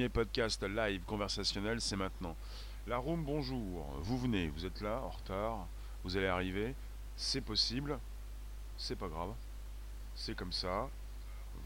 [0.00, 2.34] premier podcast live conversationnel, c'est maintenant.
[2.86, 3.84] La room, bonjour.
[4.00, 5.66] Vous venez, vous êtes là, en retard,
[6.04, 6.74] vous allez arriver.
[7.16, 7.98] C'est possible,
[8.78, 9.34] c'est pas grave.
[10.14, 10.88] C'est comme ça.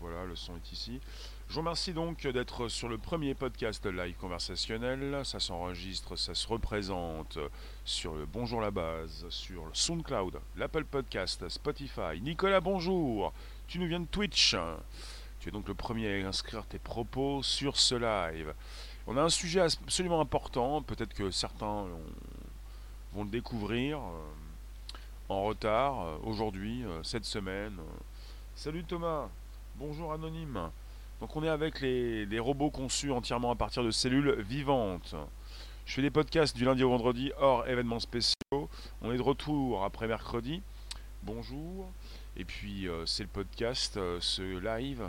[0.01, 0.99] Voilà, le son est ici.
[1.47, 5.25] Je vous remercie donc d'être sur le premier podcast live conversationnel.
[5.25, 7.39] Ça s'enregistre, ça se représente
[7.85, 12.21] sur le Bonjour la base, sur le SoundCloud, l'Apple Podcast, Spotify.
[12.21, 13.33] Nicolas, bonjour.
[13.69, 14.57] Tu nous viens de Twitch.
[15.45, 18.55] Tu es donc le premier à inscrire tes propos sur ce live.
[19.07, 21.85] On a un sujet absolument important, peut-être que certains
[23.13, 24.98] vont le découvrir euh,
[25.29, 27.77] en retard euh, aujourd'hui, euh, cette semaine.
[28.55, 29.29] Salut Thomas,
[29.77, 30.70] bonjour Anonyme.
[31.20, 35.14] Donc on est avec les, les, robots conçus entièrement à partir de cellules vivantes.
[35.85, 38.70] Je fais des podcasts du lundi au vendredi hors événements spéciaux.
[39.02, 40.63] On est de retour après mercredi.
[41.23, 41.92] Bonjour.
[42.39, 45.07] Et puis c'est le podcast, ce live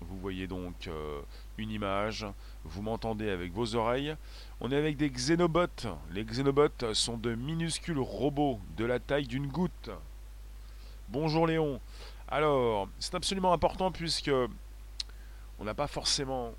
[0.00, 1.20] vous voyez donc euh,
[1.58, 2.26] une image,
[2.64, 4.16] vous m'entendez avec vos oreilles.
[4.60, 5.88] On est avec des xénobots.
[6.10, 9.90] Les xénobots sont de minuscules robots de la taille d'une goutte.
[11.08, 11.80] Bonjour Léon.
[12.28, 14.30] Alors, c'est absolument important puisque
[15.58, 16.52] on n'a pas forcément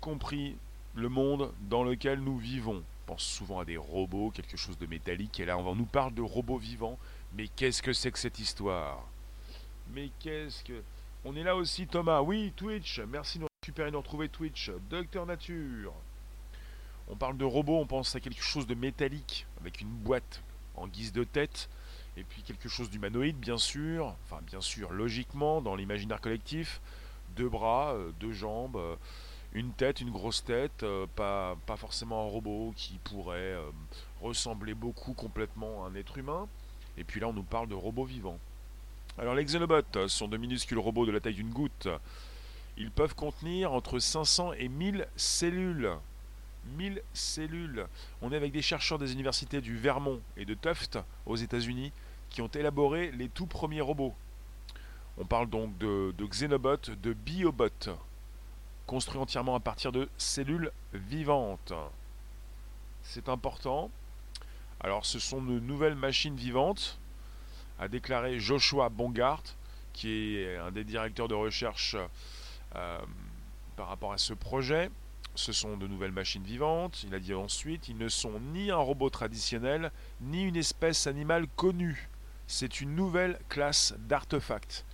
[0.00, 0.56] compris
[0.94, 2.82] le monde dans lequel nous vivons.
[3.06, 6.14] On pense souvent à des robots, quelque chose de métallique, et là on nous parle
[6.14, 6.98] de robots vivants.
[7.34, 9.04] Mais qu'est-ce que c'est que cette histoire?
[9.92, 10.82] Mais qu'est-ce que...
[11.24, 12.20] On est là aussi, Thomas.
[12.20, 13.00] Oui, Twitch.
[13.00, 14.70] Merci de nous récupérer, de retrouver Twitch.
[14.88, 15.92] Docteur Nature.
[17.08, 20.42] On parle de robots, on pense à quelque chose de métallique, avec une boîte
[20.76, 21.68] en guise de tête,
[22.16, 24.14] et puis quelque chose d'humanoïde, bien sûr.
[24.24, 26.80] Enfin, bien sûr, logiquement, dans l'imaginaire collectif.
[27.36, 28.94] Deux bras, euh, deux jambes, euh,
[29.52, 33.56] une tête, une grosse tête, euh, pas, pas forcément un robot qui pourrait
[34.20, 36.46] ressembler beaucoup complètement à un être humain.
[36.96, 38.38] Et puis là, on nous parle de robots vivants.
[39.20, 41.88] Alors les Xenobots sont de minuscules robots de la taille d'une goutte.
[42.76, 45.90] Ils peuvent contenir entre 500 et 1000 cellules.
[46.76, 47.86] 1000 cellules.
[48.22, 51.90] On est avec des chercheurs des universités du Vermont et de Tufts aux États-Unis
[52.30, 54.14] qui ont élaboré les tout premiers robots.
[55.18, 57.96] On parle donc de, de Xenobots, de biobots,
[58.86, 61.72] construits entièrement à partir de cellules vivantes.
[63.02, 63.90] C'est important.
[64.78, 67.00] Alors ce sont de nouvelles machines vivantes
[67.78, 69.42] a déclaré Joshua Bongart,
[69.92, 71.96] qui est un des directeurs de recherche
[72.76, 72.98] euh,
[73.76, 74.90] par rapport à ce projet.
[75.34, 77.04] Ce sont de nouvelles machines vivantes.
[77.04, 81.46] Il a dit ensuite, ils ne sont ni un robot traditionnel, ni une espèce animale
[81.56, 82.08] connue.
[82.46, 84.84] C'est une nouvelle classe d'artefacts.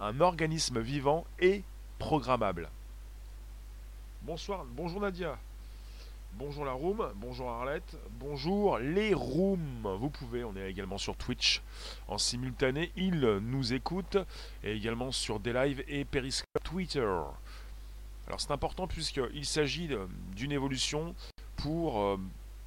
[0.00, 1.62] Un organisme vivant et
[1.98, 2.68] programmable.
[4.22, 5.38] Bonsoir, bonjour Nadia.
[6.38, 9.86] Bonjour la room, bonjour Arlette, bonjour les rooms.
[10.00, 11.60] Vous pouvez, on est également sur Twitch
[12.08, 12.90] en simultané.
[12.96, 14.16] Ils nous écoutent
[14.64, 17.00] et également sur des et Periscope Twitter.
[18.26, 19.90] Alors c'est important puisqu'il s'agit
[20.34, 21.14] d'une évolution
[21.56, 22.16] pour euh,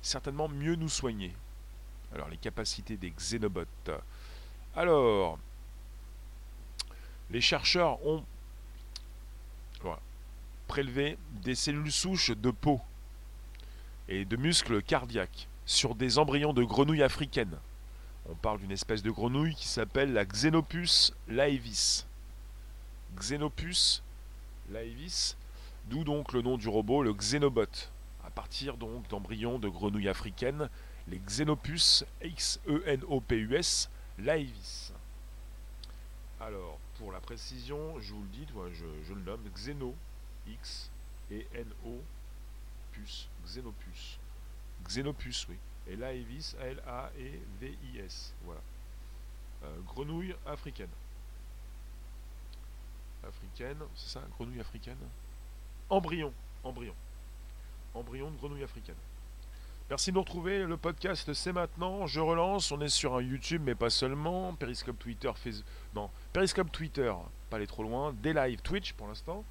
[0.04, 1.34] certainement mieux nous soigner.
[2.14, 3.66] Alors les capacités des xénobots.
[4.76, 5.40] Alors,
[7.32, 8.24] les chercheurs ont
[10.68, 12.80] prélevé des cellules souches de peau
[14.08, 17.58] et de muscles cardiaques sur des embryons de grenouilles africaines.
[18.30, 22.06] On parle d'une espèce de grenouille qui s'appelle la Xenopus laevis.
[23.16, 24.02] Xenopus
[24.72, 25.36] laevis,
[25.86, 27.90] d'où donc le nom du robot, le Xenobot,
[28.26, 30.70] à partir donc d'embryons de grenouilles africaines,
[31.08, 34.92] les Xenopus, X-E-N-O-P-U-S, laevis.
[36.42, 39.96] Alors, pour la précision, je vous le dis, je, le nomme Xeno,
[40.48, 40.90] X
[41.32, 42.02] et N-O.
[43.46, 44.20] Xenopus.
[44.88, 45.58] Xenopus, oui.
[45.88, 48.34] Et Laevis, L-A-E-V-I-S.
[48.44, 48.62] Voilà.
[49.64, 50.90] Euh, grenouille africaine.
[53.28, 54.98] Africaine, c'est ça Grenouille africaine?
[55.90, 56.34] Embryon.
[56.64, 56.96] Embryon.
[57.94, 58.96] Embryon de grenouille africaine.
[59.90, 60.64] Merci de nous retrouver.
[60.64, 62.08] Le podcast, c'est maintenant.
[62.08, 62.72] Je relance.
[62.72, 64.54] On est sur un YouTube, mais pas seulement.
[64.56, 65.66] Periscope Twitter, Facebook.
[65.94, 67.14] Non, Periscope Twitter,
[67.50, 68.14] pas aller trop loin.
[68.14, 69.44] Des live Twitch pour l'instant.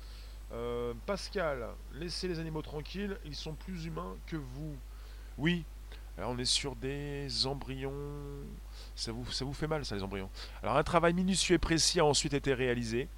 [0.55, 4.77] Euh, Pascal, laissez les animaux tranquilles, ils sont plus humains que vous.
[5.37, 5.65] Oui,
[6.17, 7.93] alors on est sur des embryons.
[8.95, 10.31] Ça vous, ça vous fait mal, ça, les embryons.
[10.63, 13.09] Alors un travail minutieux et précis a ensuite été réalisé,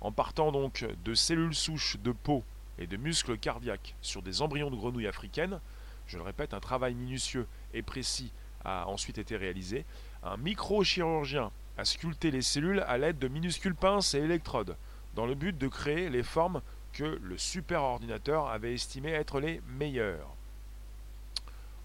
[0.00, 2.42] en partant donc de cellules souches de peau
[2.78, 5.60] et de muscles cardiaques sur des embryons de grenouilles africaines.
[6.06, 8.32] Je le répète, un travail minutieux et précis
[8.64, 9.84] a ensuite été réalisé.
[10.22, 14.76] Un microchirurgien a sculpté les cellules à l'aide de minuscules pinces et électrodes
[15.14, 16.60] dans le but de créer les formes
[16.92, 20.34] que le superordinateur avait estimé être les meilleures.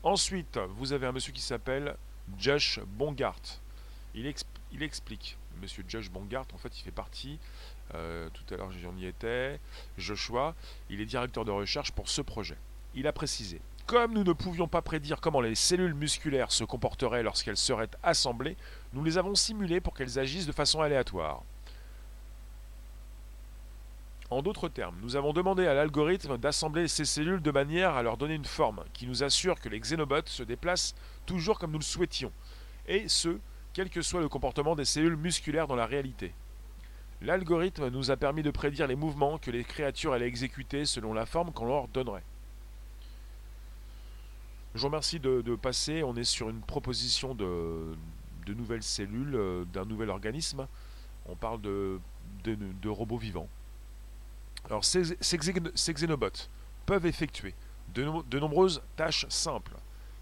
[0.04, 1.96] Ensuite, vous avez un monsieur qui s'appelle
[2.38, 3.42] Josh Bongart.
[4.14, 4.32] Il,
[4.72, 7.40] il, explique, monsieur Josh Bongart, en fait, il fait partie
[7.96, 9.60] Euh, tout à l'heure, j'en y étais.
[9.98, 10.56] Joshua,
[10.90, 12.58] il est directeur de recherche pour ce projet.
[12.96, 17.24] Il a précisé Comme nous ne pouvions pas prédire comment les cellules musculaires se comporteraient
[17.24, 18.58] lorsqu'elles seraient assemblées,
[18.94, 21.44] nous les avons simulées pour qu'elles agissent de façon aléatoire.
[24.32, 28.16] En d'autres termes, nous avons demandé à l'algorithme d'assembler ces cellules de manière à leur
[28.16, 30.94] donner une forme qui nous assure que les xénobots se déplacent
[31.26, 32.32] toujours comme nous le souhaitions,
[32.88, 33.40] et ce,
[33.74, 36.32] quel que soit le comportement des cellules musculaires dans la réalité.
[37.22, 41.26] L'algorithme nous a permis de prédire les mouvements que les créatures allaient exécuter selon la
[41.26, 42.24] forme qu'on leur donnerait.
[44.76, 46.04] Je vous remercie de, passer.
[46.04, 47.96] On est sur une proposition de,
[48.48, 50.68] nouvelles cellules, euh, d'un nouvel organisme.
[51.26, 52.00] On parle de
[52.88, 53.50] robots vivants.
[54.66, 55.16] Alors ces,
[55.94, 56.48] xénobots
[56.86, 57.54] peuvent effectuer
[57.94, 59.76] de, nombreuses tâches simples.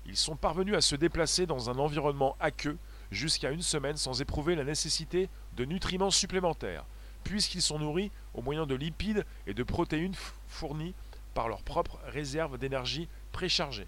[0.06, 2.78] Ils sont parvenus à se déplacer dans un environnement aqueux
[3.12, 6.86] jusqu'à une semaine sans éprouver la nécessité de nutriments supplémentaires,
[7.24, 10.16] puisqu'ils sont nourris au moyen de lipides et de protéines
[10.48, 10.94] fournis
[11.34, 13.88] par leur propre réserve d'énergie préchargée.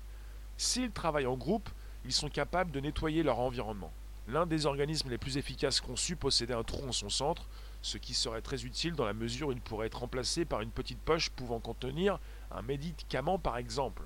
[0.57, 1.69] S'ils travaillent en groupe,
[2.05, 3.91] ils sont capables de nettoyer leur environnement.
[4.27, 7.47] L'un des organismes les plus efficaces conçus possédait un trou en son centre,
[7.81, 10.71] ce qui serait très utile dans la mesure où il pourrait être remplacé par une
[10.71, 12.19] petite poche pouvant contenir
[12.51, 14.03] un médicament par exemple.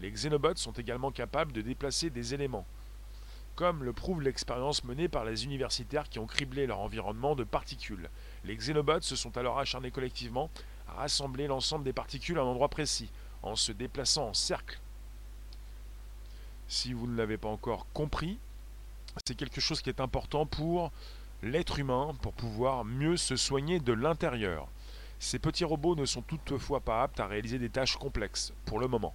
[0.00, 2.66] Les xénobots sont également capables de déplacer des éléments,
[3.54, 8.08] comme le prouve l'expérience menée par les universitaires qui ont criblé leur environnement de particules.
[8.44, 10.50] Les xénobots se sont alors acharnés collectivement
[10.88, 13.10] à rassembler l'ensemble des particules à un endroit précis,
[13.42, 14.80] en se déplaçant en cercle.
[16.66, 18.38] Si vous ne l'avez pas encore compris,
[19.26, 20.92] c'est quelque chose qui est important pour
[21.42, 24.68] l'être humain pour pouvoir mieux se soigner de l'intérieur.
[25.18, 28.88] Ces petits robots ne sont toutefois pas aptes à réaliser des tâches complexes, pour le
[28.88, 29.14] moment.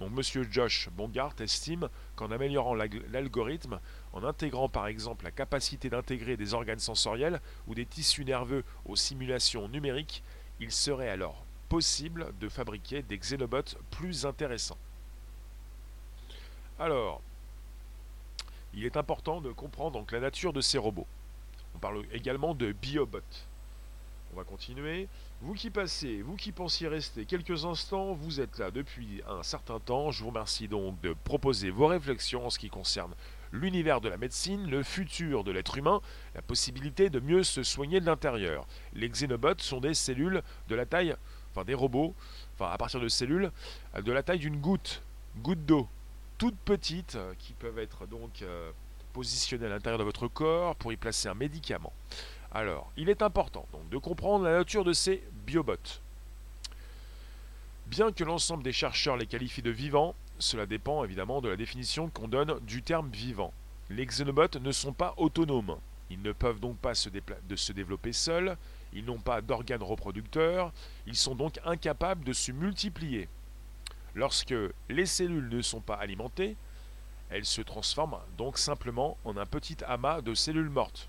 [0.00, 3.80] Donc Monsieur Josh Bongart estime qu'en améliorant l'algorithme,
[4.14, 8.96] en intégrant par exemple la capacité d'intégrer des organes sensoriels ou des tissus nerveux aux
[8.96, 10.22] simulations numériques,
[10.58, 14.78] il serait alors possible de fabriquer des xénobots plus intéressants.
[16.78, 17.20] Alors,
[18.72, 21.06] il est important de comprendre donc la nature de ces robots.
[21.80, 23.20] Parle également de biobot.
[24.32, 25.08] On va continuer.
[25.40, 29.80] Vous qui passez, vous qui pensiez rester quelques instants, vous êtes là depuis un certain
[29.80, 30.10] temps.
[30.10, 33.14] Je vous remercie donc de proposer vos réflexions en ce qui concerne
[33.52, 36.00] l'univers de la médecine, le futur de l'être humain,
[36.34, 38.66] la possibilité de mieux se soigner de l'intérieur.
[38.92, 41.16] Les xénobots sont des cellules de la taille,
[41.50, 42.14] enfin des robots,
[42.54, 43.50] enfin à partir de cellules
[43.96, 45.02] de la taille d'une goutte,
[45.38, 45.88] goutte d'eau,
[46.38, 48.70] toutes petites, qui peuvent être donc euh,
[49.12, 51.92] positionner à l'intérieur de votre corps pour y placer un médicament.
[52.52, 56.00] Alors, il est important donc de comprendre la nature de ces biobots.
[57.86, 62.08] Bien que l'ensemble des chercheurs les qualifient de vivants, cela dépend évidemment de la définition
[62.08, 63.52] qu'on donne du terme vivant.
[63.90, 65.76] Les xénobots ne sont pas autonomes.
[66.10, 68.56] Ils ne peuvent donc pas se, développer seuls,
[68.92, 70.72] ils n'ont pas d'organes reproducteurs,
[71.06, 73.28] ils sont donc incapables de se multiplier.
[74.14, 74.54] Lorsque
[74.88, 76.56] les cellules ne sont pas alimentées,
[77.30, 81.08] elle se transforme donc simplement en un petit amas de cellules mortes.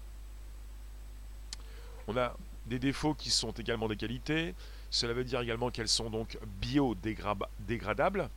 [2.08, 2.36] On a
[2.68, 4.54] des défauts qui sont également des qualités.
[4.90, 8.30] Cela veut dire également qu'elles sont donc biodégradables.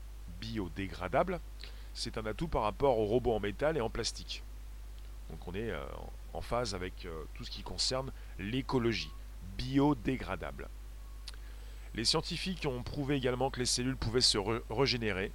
[1.95, 4.43] C'est un atout par rapport aux robots en métal et en plastique.
[5.31, 5.85] Donc on est euh,
[6.33, 9.11] en phase avec euh, tout ce qui concerne l'écologie.
[9.57, 10.69] Biodégradable.
[11.95, 14.39] Les scientifiques ont prouvé également que les cellules pouvaient se
[14.71, 15.31] régénérer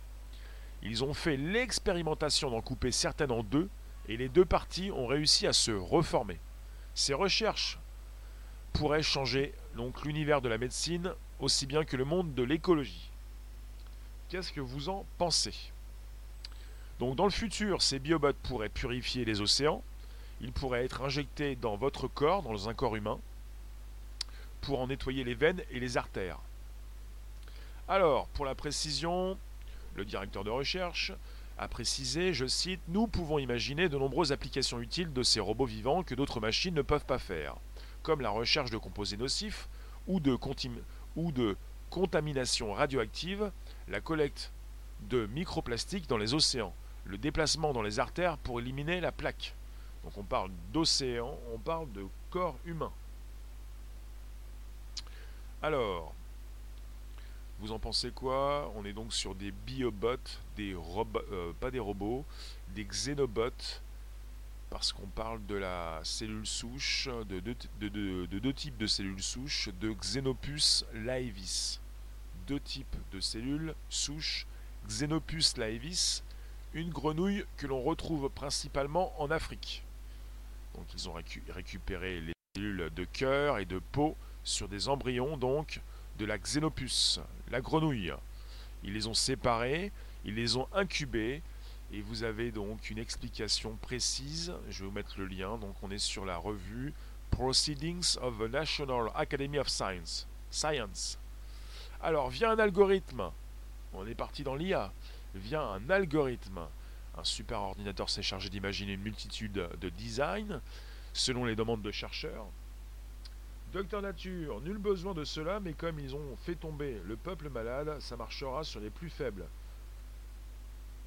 [0.81, 3.69] ils ont fait l'expérimentation d'en couper certaines en deux,
[4.07, 6.39] et les deux parties ont réussi à se reformer.
[6.95, 7.77] Ces recherches
[8.74, 13.09] pourraient changer donc l'univers de la médecine aussi bien que le monde de l'écologie.
[14.29, 15.53] Qu'est-ce que vous en pensez?
[17.00, 19.83] Donc dans le futur, ces biobots pourraient purifier les océans,
[20.41, 23.19] ils pourraient être injectés dans votre corps, dans un corps humain,
[24.62, 26.39] pour en nettoyer les veines et les artères.
[27.88, 29.38] Alors, pour la précision,
[29.96, 31.12] le directeur de recherche
[31.58, 36.03] a précisé, je cite, Nous pouvons imaginer de nombreuses applications utiles de ces robots vivants
[36.03, 37.55] que d'autres machines ne peuvent pas faire,
[38.01, 39.67] comme la recherche de composés nocifs
[40.08, 40.38] ou de,
[41.15, 41.58] ou de
[41.89, 43.51] contamination radioactive,
[43.89, 44.51] la collecte
[45.10, 46.74] de microplastiques dans les océans,
[47.05, 49.53] le déplacement dans les artères pour éliminer la plaque.
[50.03, 52.91] Donc on parle d'océan, on parle de corps humain.
[55.62, 56.13] Alors,
[57.60, 58.72] vous en pensez quoi?
[58.75, 60.16] On est donc sur des biobots,
[60.56, 62.25] des robots, euh, pas des robots,
[62.74, 63.82] des xénobots,
[64.70, 70.86] parce qu'on parle de la cellule souche, de deux, types de cellules souches, de Xenopus
[70.94, 71.80] laevis.
[72.48, 74.48] Deux types de cellules souches,
[74.88, 76.24] Xenopus laevis,
[76.74, 79.84] une grenouille que l'on retrouve principalement en Afrique.
[80.75, 81.16] Donc ils ont
[81.50, 85.82] récupéré les cellules de cœur et de peau sur des embryons donc
[86.19, 88.13] de la xénopus, la grenouille.
[88.83, 89.91] Ils les ont séparés,
[90.25, 91.41] ils les ont incubés
[91.91, 94.53] et vous avez donc une explication précise.
[94.69, 95.57] Je vais vous mettre le lien.
[95.57, 96.93] Donc on est sur la revue
[97.31, 100.27] Proceedings of the National Academy of Science.
[100.51, 101.17] Science.
[102.01, 103.31] Alors via un algorithme,
[103.93, 104.91] on est parti dans l'IA,
[105.35, 106.61] via un algorithme,
[107.17, 110.61] un super ordinateur s'est chargé d'imaginer une multitude de designs
[111.13, 112.45] selon les demandes de chercheurs.
[113.71, 117.99] Docteur Nature, nul besoin de cela, mais comme ils ont fait tomber le peuple malade,
[117.99, 119.45] ça marchera sur les plus faibles.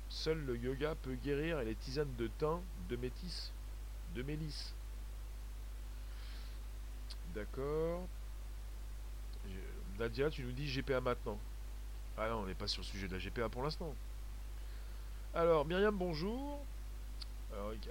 [0.08, 3.50] Seul le yoga peut guérir les tisanes de thym, de métis,
[4.14, 4.74] de mélisse.
[7.34, 8.06] D'accord.
[9.98, 11.38] Nadia, tu nous dis GPA maintenant.
[12.16, 13.94] Ah non, on n'est pas sur le sujet de la GPA pour l'instant.
[15.34, 16.64] Alors, Myriam, bonjour.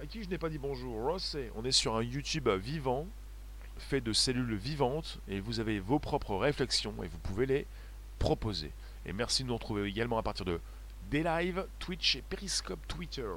[0.00, 1.02] à qui je n'ai pas dit bonjour?
[1.02, 3.06] Ross, on est sur un YouTube vivant,
[3.78, 7.66] fait de cellules vivantes, et vous avez vos propres réflexions, et vous pouvez les
[8.18, 8.72] proposer.
[9.06, 10.60] Et merci de nous retrouver également à partir de
[11.10, 13.28] des lives Twitch et Periscope Twitter.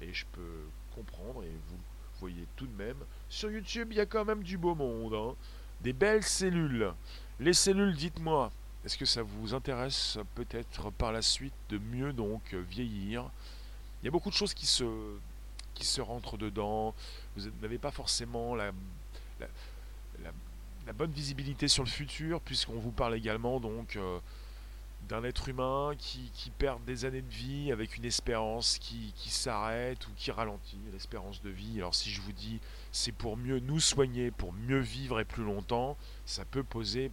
[0.00, 0.64] Et je peux
[0.94, 1.78] comprendre, et vous
[2.18, 2.96] voyez tout de même,
[3.28, 5.14] sur YouTube, il y a quand même du beau monde.
[5.14, 5.34] Hein.
[5.82, 6.92] Des belles cellules.
[7.38, 8.50] Les cellules, dites-moi,
[8.84, 13.30] est-ce que ça vous intéresse peut-être par la suite de mieux donc vieillir?
[14.02, 14.84] Il y a beaucoup de choses qui se,
[15.74, 16.94] qui se rentrent dedans.
[17.36, 18.72] Vous n'avez pas forcément la,
[19.40, 24.18] la, bonne visibilité sur le futur, puisqu'on vous parle également donc euh,
[25.08, 30.06] d'un être humain qui, perd des années de vie avec une espérance qui, qui s'arrête
[30.08, 31.78] ou qui ralentit, l'espérance de vie.
[31.78, 32.60] Alors si je vous dis
[32.92, 37.10] c'est pour mieux nous soigner, pour mieux vivre et plus longtemps, ça peut poser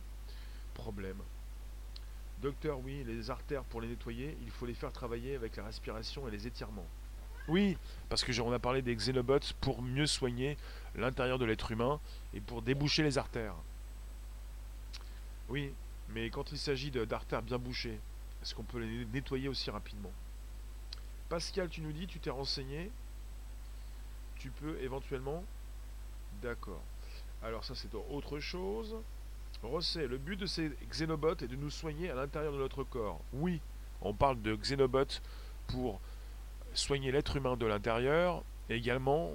[0.74, 1.18] problème.
[2.42, 6.28] Docteur, oui, les artères pour les nettoyer, il faut les faire travailler avec la respiration
[6.28, 6.86] et les étirements.
[7.48, 7.77] Oui,
[8.10, 10.58] parce que on a parlé des xénobots pour mieux soigner
[10.96, 12.00] l'intérieur de l'être humain
[12.34, 13.56] et pour déboucher les artères.
[15.50, 15.72] Oui,
[16.10, 18.00] mais quand il s'agit d'artères bien bouchées,
[18.42, 20.12] est-ce qu'on peut les nettoyer aussi rapidement?
[21.30, 22.92] Pascal, tu nous dis, tu t'es renseigné
[24.38, 25.44] Tu peux éventuellement
[26.42, 26.82] D'accord.
[27.42, 28.96] Alors ça c'est autre chose.
[29.63, 33.20] Rosset, le but de ces xénobots est de nous soigner à l'intérieur de notre corps.
[33.34, 33.60] Oui,
[34.01, 35.22] on parle de xénobots
[35.68, 36.00] pour
[36.78, 38.44] soigner l'être humain de l'intérieur.
[38.70, 39.32] également,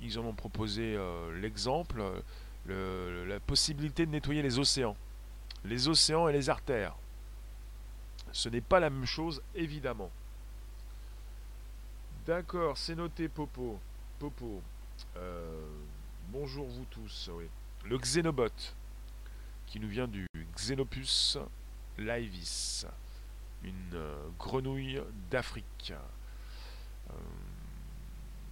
[0.00, 2.02] ils en ont proposé euh, l'exemple,
[2.66, 4.96] la possibilité de nettoyer les océans
[5.66, 6.94] les océans et les artères.
[8.32, 10.10] Ce n'est pas la même chose, évidemment.
[12.26, 13.78] D'accord, c'est noté, Popo.
[14.18, 14.62] Popo.
[15.16, 15.66] Euh,
[16.28, 17.30] bonjour vous tous.
[17.32, 17.46] Oui.
[17.84, 18.74] Le xénobot,
[19.66, 21.38] qui nous vient du Xenopus
[21.98, 22.86] laevis,
[23.62, 25.00] une euh, grenouille
[25.30, 25.92] d'Afrique.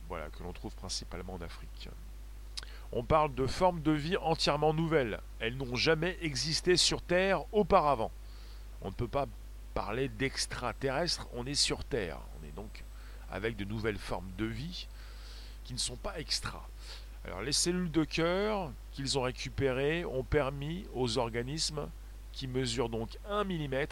[0.08, 1.88] Voilà, que l'on trouve principalement en Afrique.
[2.92, 5.20] On parle de formes de vie entièrement nouvelles.
[5.40, 8.12] Elles n'ont jamais existé sur Terre auparavant.
[8.82, 9.26] On ne peut pas
[9.74, 12.20] parler d'extraterrestres, on est sur Terre.
[12.40, 12.84] On est donc
[13.30, 14.86] avec de nouvelles formes de vie
[15.64, 16.68] qui ne sont pas extra.
[17.24, 21.88] Alors les cellules de cœur qu'ils ont récupérées ont permis aux organismes
[22.32, 23.86] qui mesurent donc 1 mm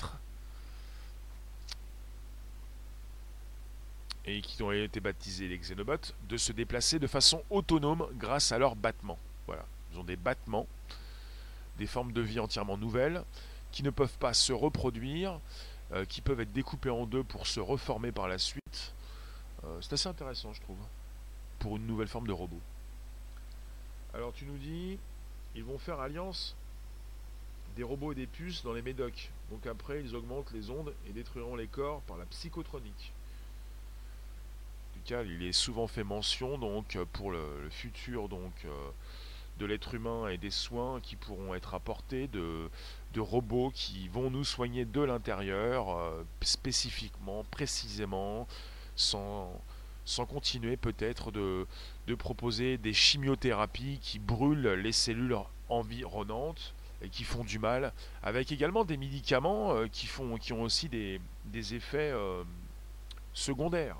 [4.24, 8.58] et qui ont été baptisés les xénobots, de se déplacer de façon autonome grâce à
[8.58, 9.18] leurs battements.
[9.46, 10.66] Voilà, ils ont des battements,
[11.78, 13.24] des formes de vie entièrement nouvelles,
[13.72, 15.40] qui ne peuvent pas se reproduire,
[15.92, 18.92] euh, qui peuvent être découpées en deux pour se reformer par la suite.
[19.64, 20.78] Euh, c'est assez intéressant, je trouve,
[21.58, 22.60] pour une nouvelle forme de robot.
[24.14, 24.98] Alors tu nous dis,
[25.56, 26.54] ils vont faire alliance
[27.76, 29.30] des robots et des puces dans les médocs.
[29.50, 33.12] Donc après, ils augmentent les ondes et détruiront les corps par la psychotronique
[35.10, 38.90] il est souvent fait mention donc pour le, futur donc euh,
[39.58, 42.70] de l'être humain et des soins qui pourront être apportés de,
[43.18, 48.46] robots qui vont nous soigner de l'intérieur euh, spécifiquement, précisément,
[48.96, 49.60] sans,
[50.28, 51.66] continuer peut-être de,
[52.16, 55.36] proposer des chimiothérapies qui brûlent les cellules
[55.68, 57.92] environnantes et qui font du mal,
[58.22, 61.20] avec également des médicaments euh, qui, font, qui ont aussi des,
[61.74, 62.14] effets
[63.34, 63.96] secondaires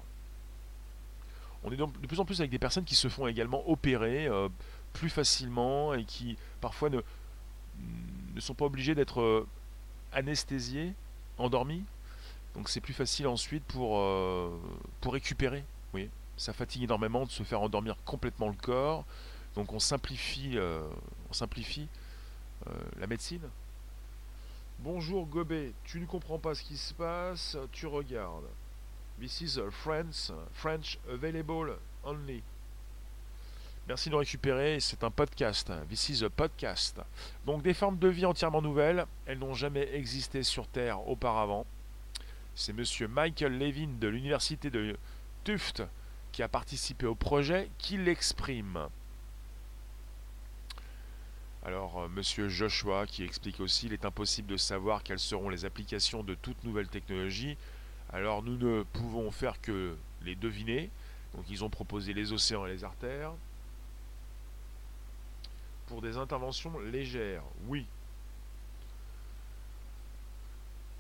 [1.65, 4.49] on est de plus en plus avec des personnes qui se font également opérer euh,
[4.93, 7.01] plus facilement et qui parfois ne,
[8.41, 9.47] sont pas obligés d'être euh,
[10.13, 10.95] anesthésiés,
[11.39, 11.85] endormis.
[12.55, 14.51] Donc c'est plus facile ensuite pour, euh,
[15.01, 15.65] pour récupérer.
[15.95, 19.05] Oui, ça fatigue énormément de se faire endormir complètement le corps.
[19.55, 20.59] Donc on simplifie,
[21.29, 21.87] on simplifie
[22.99, 23.43] la médecine.
[24.79, 28.49] Bonjour Gobet, tu ne comprends pas ce qui se passe, tu regardes.
[29.23, 32.43] This is a French, available only.
[33.87, 35.71] Merci de récupérer, c'est un podcast.
[35.89, 37.01] This is a podcast.
[37.47, 41.67] Donc des formes de vie entièrement nouvelles, elles n'ont jamais existé sur Terre auparavant.
[42.57, 44.97] C'est monsieur Michael Levin de l'université de
[45.45, 45.85] Tuft
[46.33, 48.89] qui a participé au projet qui l'exprime.
[51.65, 55.65] Alors, euh, monsieur Joshua qui explique aussi il est impossible de savoir quelles seront les
[55.65, 57.57] applications de toute nouvelle technologie.
[58.13, 60.91] Alors, nous ne pouvons faire que les deviner.
[61.35, 63.33] Donc, ils ont proposé les océans et les artères.
[65.87, 67.87] Pour des interventions légères, oui.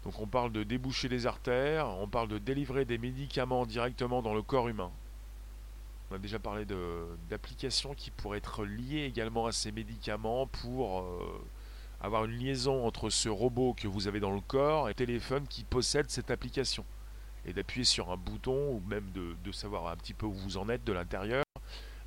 [0.04, 4.34] Donc, on parle de déboucher les artères, on parle de délivrer des médicaments directement dans
[4.34, 4.90] le corps humain.
[6.10, 6.66] On a déjà parlé
[7.30, 11.44] d'applications qui pourraient être liées également à ces médicaments pour euh,
[12.02, 15.64] avoir une liaison entre ce robot que vous avez dans le corps et téléphone qui
[15.64, 16.84] possède cette application.
[17.44, 20.68] Et d'appuyer sur un bouton ou même de, savoir un petit peu où vous en
[20.68, 21.44] êtes de l'intérieur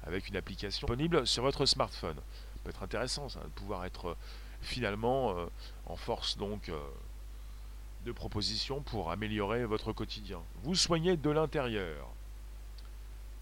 [0.04, 2.16] avec une application disponible sur votre smartphone.
[2.16, 4.18] Ça peut être intéressant ça, de pouvoir être euh,
[4.62, 5.46] finalement euh,
[5.88, 6.72] en force donc
[8.06, 10.40] de propositions pour améliorer votre quotidien.
[10.64, 12.08] Vous soignez de l'intérieur.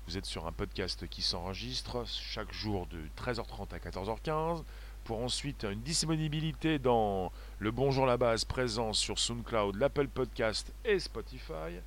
[0.08, 4.64] Vous êtes sur un podcast qui s'enregistre chaque jour de 13h30 à 14h15
[5.04, 11.00] pour ensuite une disponibilité dans le Bonjour la base présent sur SoundCloud, l'Apple Podcast et
[11.00, 11.80] Spotify.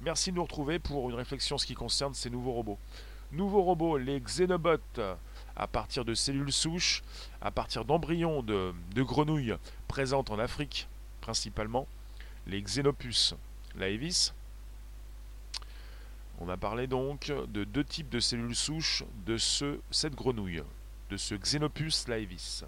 [0.00, 2.78] Merci de nous retrouver pour une réflexion en ce qui concerne ces nouveaux robots.
[3.30, 5.00] Nouveaux robots, les Xenobots,
[5.56, 7.02] à partir de cellules souches,
[7.40, 9.56] à partir d'embryons de, de grenouilles
[9.88, 10.88] présentes en Afrique
[11.20, 11.86] principalement,
[12.46, 13.34] les Xenopus,
[13.76, 14.32] la Evis,
[16.40, 20.62] on a parlé donc de deux types de cellules souches de ce, cette grenouille,
[21.12, 22.64] de ce Xenopus laevis.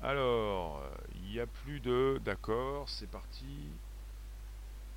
[0.00, 0.80] Alors,
[1.16, 2.20] il n'y a plus de...
[2.24, 3.68] D'accord, c'est parti.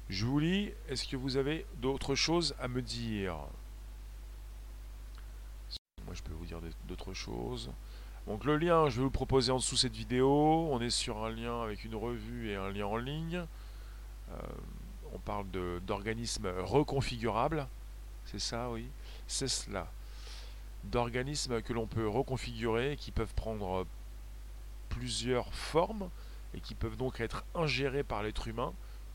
[0.08, 0.71] Je vous lis.
[0.89, 3.38] Est-ce que vous avez d'autres choses à me dire?
[6.06, 7.71] Moi, je peux vous dire d'autres choses.
[8.28, 10.67] Donc le lien, je vais vous proposer en dessous de cette vidéo.
[10.69, 13.43] On est sur un lien avec une revue et un lien en ligne.
[14.32, 14.38] Euh,
[15.13, 15.47] on parle
[15.82, 17.67] d'organismes reconfigurables.
[18.25, 18.88] C'est ça, oui?
[19.28, 19.91] C'est cela.
[20.91, 23.86] D'organismes que l'on peut reconfigurer, qui peuvent prendre
[24.89, 26.10] plusieurs formes
[26.54, 28.74] et qui peuvent donc être ingérés par l'être humain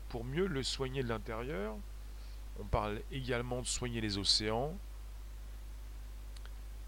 [0.09, 1.75] pour mieux le soigner de l'intérieur.
[2.59, 4.73] On parle également de soigner les océans.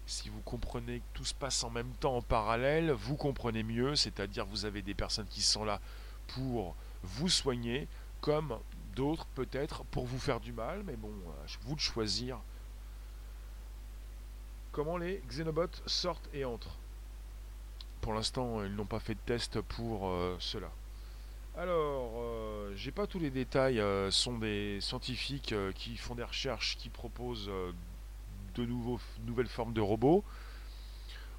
[0.06, 3.96] Si vous comprenez que tout se passe en même temps en parallèle, vous comprenez mieux,
[3.96, 5.80] c'est-à-dire vous avez des personnes qui sont là
[6.28, 7.88] pour vous soigner,
[8.20, 8.58] comme
[8.94, 12.38] d'autres peut-être pour vous faire du mal, mais bon, euh, vous de choisir
[14.74, 16.76] comment les Xenobots sortent et entrent.
[18.02, 20.70] Pour l'instant, ils n'ont pas fait de test pour euh, cela.
[21.56, 23.76] Alors, euh, j'ai pas tous les détails.
[23.76, 27.50] Ce sont des scientifiques qui font des recherches, qui proposent
[28.56, 30.22] de nouveaux, nouvelles formes de robots.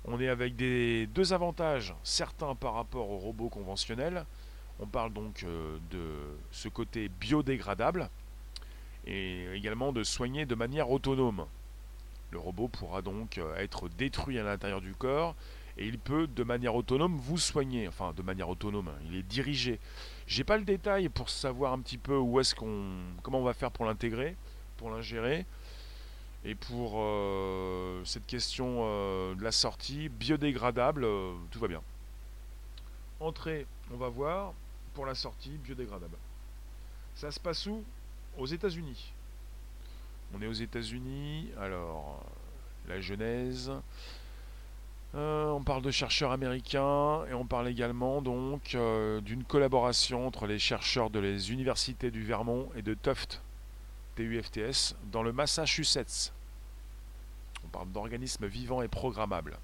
[0.06, 4.26] On est avec des deux avantages, certains par rapport aux robots conventionnels.
[4.80, 6.04] On parle donc euh, de
[6.52, 8.10] ce côté biodégradable
[9.08, 11.46] et également de soigner de manière autonome.
[12.36, 15.36] Le robot pourra donc euh, être détruit à l'intérieur du corps
[15.78, 17.88] et il peut de manière autonome vous soigner.
[17.88, 19.80] Enfin, de manière autonome, hein, il est dirigé.
[20.28, 22.92] J'ai pas le détail pour savoir un petit peu où est-ce qu'on,
[23.24, 24.36] comment on va faire pour l'intégrer,
[24.76, 25.46] pour l'ingérer.
[26.44, 28.82] Et pour euh, cette question
[29.34, 31.08] de la sortie, biodégradable,
[31.52, 31.82] tout va bien.
[33.22, 34.54] Entrée, on va voir
[34.94, 36.18] pour la sortie biodégradable.
[37.16, 37.82] Ça se passe où?
[38.38, 39.14] Aux États-Unis.
[40.36, 41.50] On est aux États-Unis.
[41.62, 42.22] Alors,
[42.90, 43.72] la Genèse.
[45.14, 50.46] Euh, on parle de chercheurs américains et on parle également donc euh, d'une collaboration entre
[50.46, 53.42] les chercheurs de les universités du Vermont et de Tufts,
[54.18, 56.34] TUFTS, dans le Massachusetts.
[57.64, 59.58] On parle d'organismes vivants et programmables,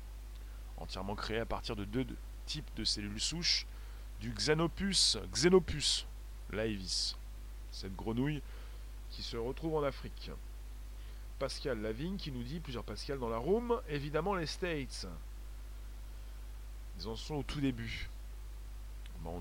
[0.77, 2.07] entièrement créés à partir de deux
[2.45, 3.67] types de cellules souches
[4.21, 6.07] du Xenopus, Xenopus
[6.53, 7.17] laevis,
[7.71, 8.41] cette grenouille
[9.09, 10.31] qui se retrouve en Afrique.
[11.41, 15.07] Pascal Lavigne qui nous dit, plusieurs Pascal dans la room, évidemment les States.
[16.99, 18.07] Ils en sont au tout début.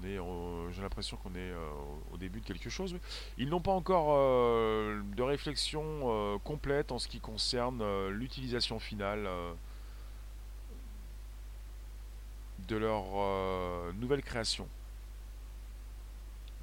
[0.03, 1.71] j'ai l'impression qu'on est euh,
[2.11, 2.97] au début de quelque chose.
[3.37, 9.29] Ils n'ont pas encore euh, de réflexion euh, complète en ce qui concerne l'utilisation finale
[12.67, 13.05] de leur
[13.93, 14.67] nouvelle création.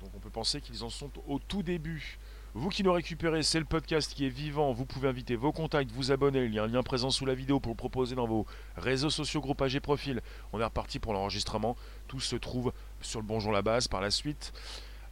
[0.01, 2.17] Donc on peut penser qu'ils en sont au tout début.
[2.57, 4.71] Vous qui nous récupérez, c'est le podcast qui est vivant.
[4.73, 6.43] Vous pouvez inviter vos contacts, vous abonner.
[6.45, 9.11] Il y a un lien présent sous la vidéo pour le proposer dans vos réseaux
[9.11, 10.23] sociaux, groupages et profils.
[10.53, 11.77] On est reparti pour l'enregistrement.
[12.07, 14.53] Tout se trouve sur le Bonjour la base par la suite.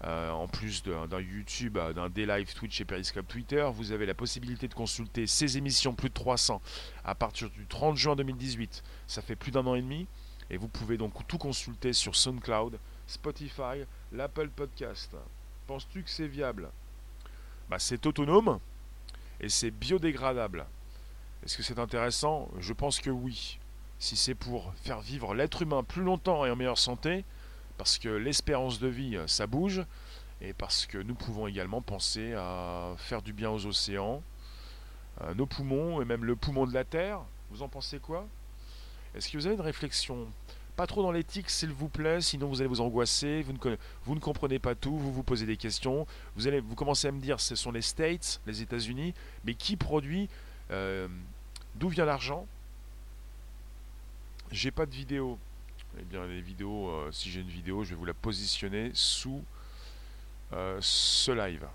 [0.05, 4.07] euh, en plus d'un YouTube, euh, d'un des live Twitch et Periscope Twitter, vous avez
[4.07, 6.63] la possibilité de consulter ces émissions plus de 300
[7.03, 8.83] à partir du 30 juin 2018.
[9.05, 10.07] Ça fait plus d'un an et demi.
[10.49, 15.15] Et vous pouvez donc tout consulter sur SoundCloud, Spotify, l'Apple Podcast.
[15.67, 16.71] Penses-tu que c'est viable?
[17.69, 18.59] Bah, C'est autonome
[19.39, 20.65] et c'est biodégradable.
[21.43, 22.49] Est-ce que c'est intéressant?
[22.59, 23.59] Je pense que oui.
[23.99, 27.23] Si c'est pour faire vivre l'être humain plus longtemps et en meilleure santé,
[27.77, 29.83] parce que l'espérance de vie, ça bouge,
[30.41, 34.21] et parce que nous pouvons également penser à faire du bien aux océans,
[35.35, 37.21] nos poumons, et même le poumon de la Terre.
[37.51, 38.27] Vous en pensez quoi?
[39.13, 40.27] Est-ce que vous avez une réflexion?
[40.75, 43.53] Pas trop dans l'éthique, s'il vous plaît, sinon vous allez vous angoisser, vous
[44.15, 47.21] ne, comprenez pas tout, vous vous posez des questions, vous, allez, vous commencez à me
[47.21, 49.13] dire ce sont les States, les États-Unis,
[49.45, 50.29] mais qui produit
[50.71, 51.07] euh,
[51.75, 52.45] D'où vient l'argent?
[54.51, 55.37] J'ai pas de vidéo.
[55.99, 59.43] Eh bien, les vidéos, euh, si j'ai une vidéo, je vais vous la positionner sous
[60.53, 61.67] euh, ce live,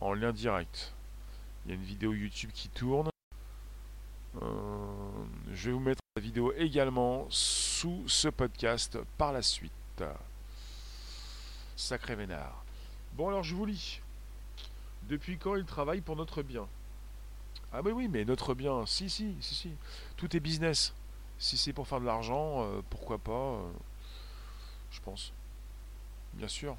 [0.00, 0.94] en lien direct.
[1.64, 3.10] Il y a une vidéo YouTube qui tourne.
[4.40, 10.02] Je vais vous mettre la vidéo également sous ce podcast par la suite.
[11.76, 12.64] Sacré vénard.
[13.12, 14.00] Bon, alors je vous lis.
[15.10, 16.66] Depuis quand il travaille pour notre bien?
[17.70, 19.70] Ah, oui, oui, mais notre bien, si, si, si, si.
[20.16, 20.94] Tout est business.
[21.38, 23.70] Si c'est pour faire de l'argent, euh, pourquoi pas euh,
[24.90, 25.34] Je pense.
[26.32, 26.78] Bien sûr.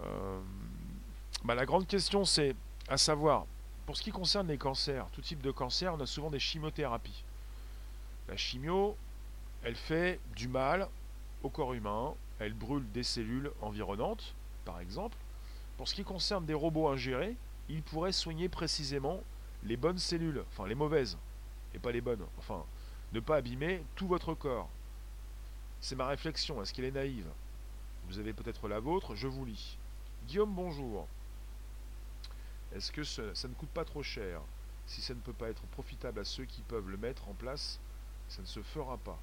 [0.00, 0.40] Euh,
[1.44, 2.56] bah, la grande question, c'est
[2.88, 3.44] à savoir,
[3.84, 7.22] pour ce qui concerne les cancers, tout type de cancer, on a souvent des chimiothérapies.
[8.28, 8.96] La chimio,
[9.62, 10.88] elle fait du mal
[11.42, 15.16] au corps humain, elle brûle des cellules environnantes, par exemple.
[15.76, 17.36] Pour ce qui concerne des robots ingérés,
[17.68, 19.22] ils pourraient soigner précisément
[19.64, 21.16] les bonnes cellules, enfin les mauvaises,
[21.74, 22.26] et pas les bonnes.
[22.38, 22.64] Enfin,
[23.12, 24.68] ne pas abîmer tout votre corps.
[25.80, 27.28] C'est ma réflexion, est-ce qu'elle est naïve?
[28.08, 29.78] Vous avez peut-être la vôtre, je vous lis.
[30.26, 31.06] Guillaume, bonjour.
[32.74, 34.40] Est-ce que ça, ne coûte pas trop cher?
[34.86, 37.78] Si ça ne peut pas être profitable à ceux qui peuvent le mettre en place,
[38.28, 39.18] ça ne se fera pas.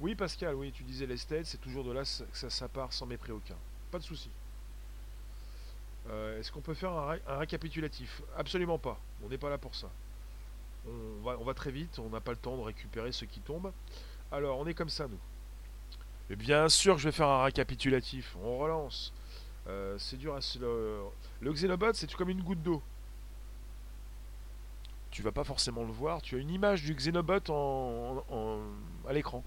[0.00, 3.06] Oui, Pascal, oui, tu disais l'esthète, c'est toujours de là que ça, ça part sans
[3.06, 3.56] mépris aucun.
[3.90, 4.30] Pas de souci.
[6.08, 8.22] Euh, est-ce qu'on peut faire un récapitulatif?
[8.36, 8.98] Absolument pas.
[9.24, 9.88] On n'est pas là pour ça
[10.86, 13.72] on va, très vite, on n'a pas le temps de récupérer ce qui tombe.
[14.30, 15.18] Alors, on est comme ça, nous.
[16.30, 18.36] Et bien sûr je vais faire un récapitulatif.
[18.42, 19.12] On relance.
[19.68, 21.00] Euh, c'est dur à le,
[21.40, 22.82] le Xenobot, c'est comme une goutte d'eau.
[25.12, 26.22] Tu vas pas forcément le voir.
[26.22, 28.60] Tu as une image du Xenobot en,
[29.06, 29.44] à l'écran.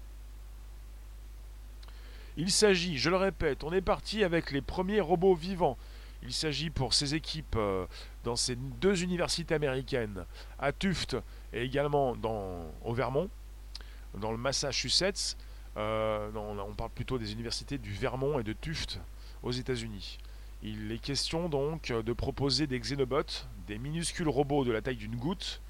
[2.36, 5.76] Il s'agit, je le répète, on est parti avec les premiers robots vivants.
[6.22, 7.86] Il s'agit pour ces équipes euh,
[8.24, 10.24] dans ces deux universités américaines,
[10.58, 11.16] à Tufts
[11.52, 13.30] et également dans, au Vermont,
[14.14, 15.36] dans le Massachusetts.
[15.76, 19.00] Euh, on parle plutôt des universités du Vermont et de Tufts
[19.42, 20.18] aux États-Unis.
[20.62, 25.16] Il est question donc de proposer des xénobots, des minuscules robots de la taille d'une
[25.16, 25.60] goutte,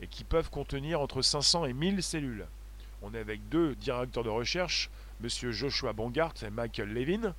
[0.00, 2.46] et qui peuvent contenir entre 500 et 1000 cellules.
[3.02, 4.90] On est avec deux directeurs de recherche,
[5.22, 5.28] M.
[5.50, 7.34] Joshua Bongart et Michael Levin,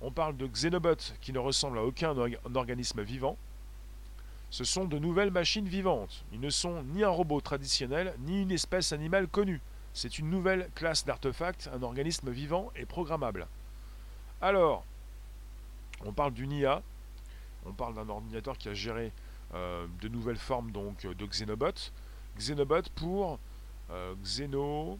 [0.00, 2.14] on parle de xénobots qui ne ressemblent à aucun
[2.54, 3.36] organisme vivant.
[4.50, 6.24] Ce sont de nouvelles machines vivantes.
[6.32, 9.60] Ils ne sont ni un robot traditionnel, ni une espèce animale connue.
[9.94, 13.46] C'est une nouvelle classe d'artefacts, un organisme vivant et programmable.
[14.42, 14.84] Alors,
[16.04, 16.82] on parle d'une IA,
[17.64, 19.12] on parle d'un ordinateur qui a géré
[19.52, 21.90] de nouvelles formes donc de xénobots.
[22.36, 23.38] Xénobot pour
[23.90, 24.98] euh, xéno,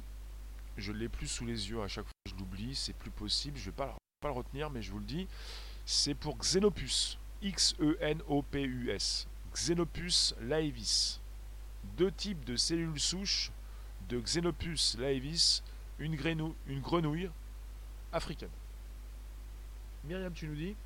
[0.76, 3.66] je l'ai plus sous les yeux à chaque fois, je l'oublie, c'est plus possible, je
[3.66, 5.26] vais pas le retenir, mais je vous le dis.
[5.84, 7.18] C'est pour Xenopus.
[7.42, 9.28] X-E-N-O-P-U-S.
[9.52, 11.20] Xenopus laevis.
[11.96, 13.52] Deux types de cellules souches
[14.08, 15.62] de Xenopus laevis,
[15.98, 16.14] une,
[16.66, 17.30] une grenouille
[18.12, 18.50] africaine.
[20.04, 20.76] Myriam, tu nous dis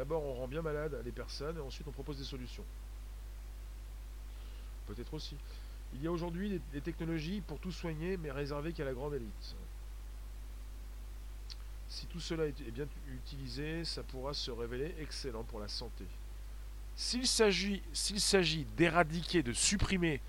[0.00, 2.64] D'abord, on rend bien malade les personnes et ensuite on propose des solutions.
[4.86, 5.36] Peut-être aussi.
[5.92, 9.54] Il y a aujourd'hui des technologies pour tout soigner, mais réservées qu'à la grande élite.
[11.90, 16.06] Si tout cela est bien utilisé, ça pourra se révéler excellent pour la santé.
[16.96, 20.22] S'il s'agit d'éradiquer, de supprimer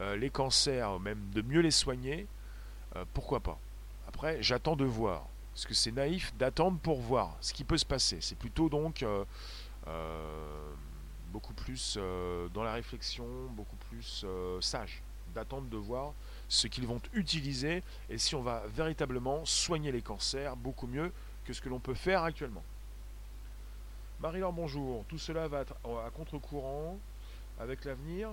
[0.00, 2.26] euh, les cancers, même de mieux les soigner,
[2.96, 3.60] euh, pourquoi pas?
[4.06, 5.26] Après, j'attends de voir.
[5.58, 8.18] Parce que c'est naïf d'attendre pour voir ce qui peut se passer.
[8.20, 9.24] C'est plutôt donc euh,
[11.32, 11.98] beaucoup plus
[12.54, 14.24] dans la réflexion, beaucoup plus
[14.60, 15.02] sage
[15.34, 16.12] d'attendre de voir
[16.48, 21.12] ce qu'ils vont utiliser et si on va véritablement soigner les cancers beaucoup mieux
[21.44, 22.62] que ce que l'on peut faire actuellement.
[24.20, 25.04] Marie-Laure, bonjour.
[25.08, 25.64] Tout cela va
[26.06, 26.96] à contre-courant
[27.58, 28.30] avec l'avenir?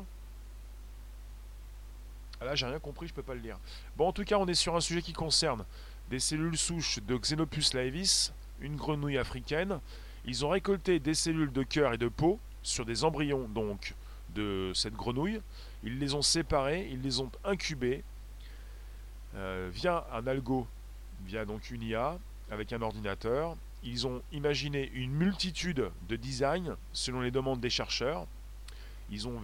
[2.40, 3.58] Ah là, j'ai rien compris, je peux pas le lire.
[3.96, 5.66] Bon, en tout cas, on est sur un sujet qui concerne
[6.10, 9.80] des cellules souches de Xenopus laevis, une grenouille africaine.
[10.26, 13.94] Ils ont récolté des cellules de cœur et de peau sur des embryons donc
[14.34, 15.42] de cette grenouille.
[15.84, 18.04] Ils les ont séparés, ils les ont incubés
[19.36, 20.68] euh, via un algo,
[21.26, 22.18] via donc une IA
[22.50, 23.56] avec un ordinateur.
[23.84, 28.26] Ils ont imaginé une multitude de designs selon les demandes des chercheurs.
[29.12, 29.40] Ils ont,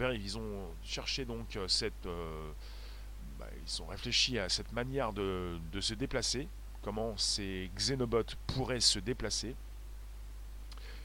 [0.84, 2.52] cherché donc cette, euh,
[3.42, 6.48] bah, ils ont réfléchi à cette manière de, se déplacer,
[6.84, 9.56] comment ces xénobots pourraient se déplacer.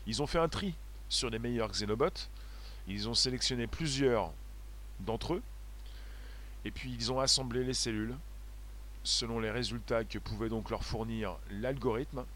[0.07, 0.75] Ils ont fait un tri
[1.09, 2.29] sur les meilleurs xénobots.
[2.89, 4.33] Ils ont sélectionné plusieurs
[5.01, 5.43] d'entre eux.
[6.67, 8.15] Et puis ils ont assemblé les cellules
[9.03, 12.27] selon les résultats que pouvait donc leur fournir l'algorithme.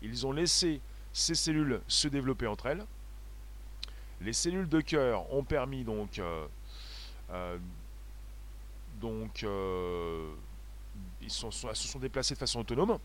[0.00, 0.80] Ils ont laissé
[1.12, 2.84] ces cellules se développer entre elles.
[4.20, 6.46] Les cellules de cœur ont permis donc, euh,
[7.30, 7.58] euh,
[9.00, 10.30] donc euh,
[11.20, 12.98] ils se sont déplacés de façon autonome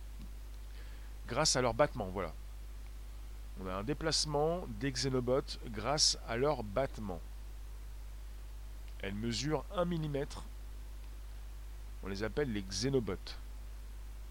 [1.28, 2.10] grâce à leur battement.
[2.12, 2.34] Voilà.
[3.62, 7.22] On a un déplacement des xénobots grâce à leur battement.
[9.02, 10.26] Elles mesurent 1 mm.
[12.04, 13.16] On les appelle les xénobots.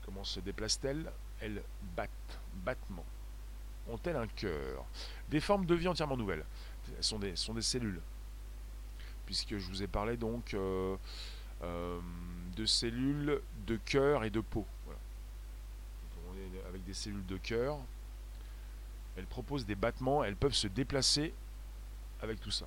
[0.05, 1.11] Comment se déplacent-elles?
[1.41, 1.63] Elles
[1.97, 2.11] battent.
[2.65, 3.05] Battement.
[3.89, 4.85] Ont-elles un cœur?
[5.29, 6.45] Des formes de vie entièrement nouvelles.
[6.97, 8.01] Elles sont des, cellules.
[9.27, 10.97] Puisque je vous ai parlé donc euh,
[12.57, 14.67] de cellules de cœur et de peau.
[16.69, 17.79] avec des cellules de cœur.
[19.17, 21.33] Elles proposent des battements, elles peuvent se déplacer
[22.21, 22.67] avec tout ça.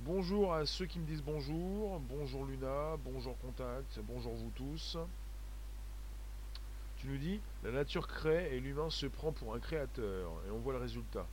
[0.00, 2.00] Bonjour à ceux qui me disent bonjour.
[2.00, 4.98] Bonjour Luna, bonjour Contact, bonjour vous tous.
[6.98, 10.32] Tu nous dis, la nature crée et l'humain se prend pour un créateur.
[10.46, 11.26] Et on voit le résultat.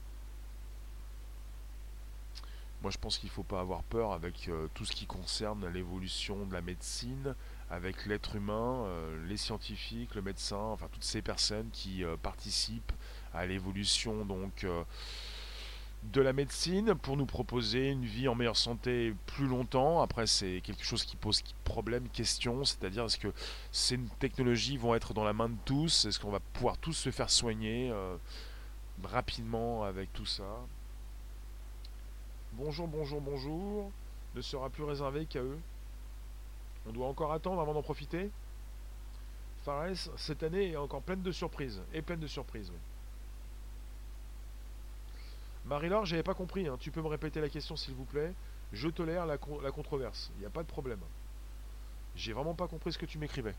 [2.84, 5.68] Moi, je pense qu'il ne faut pas avoir peur avec euh, tout ce qui concerne
[5.68, 7.34] l'évolution de la médecine,
[7.72, 12.92] avec l'être humain, euh, les scientifiques, le médecin, enfin toutes ces personnes qui euh, participent
[13.34, 14.66] à l'évolution donc
[16.04, 20.02] de la médecine pour nous proposer une vie en meilleure santé plus longtemps.
[20.02, 23.34] Après, c'est quelque chose qui pose problème, question, c'est-à-dire est-ce que
[23.72, 26.06] ces technologies vont être dans la main de tous?
[26.06, 27.92] Est-ce qu'on va pouvoir tous se faire soigner
[29.04, 30.46] rapidement avec tout ça?
[32.58, 33.92] Bonjour, bonjour, bonjour
[34.36, 35.60] ne sera plus réservé qu'à eux.
[36.88, 38.32] On doit encore attendre avant d'en profiter.
[39.64, 41.82] Fares, cette année est encore pleine de surprises.
[41.94, 42.80] Et pleine de surprises, oui.
[45.66, 46.68] Marie-Laure, j'avais pas compris.
[46.68, 46.78] Hein.
[46.80, 48.34] Tu peux me répéter la question, s'il vous plaît?
[48.74, 50.32] Je tolère la, controverse.
[50.38, 51.00] Il n'y a pas de problème.
[52.16, 53.56] J'ai vraiment pas compris ce que tu m'écrivais.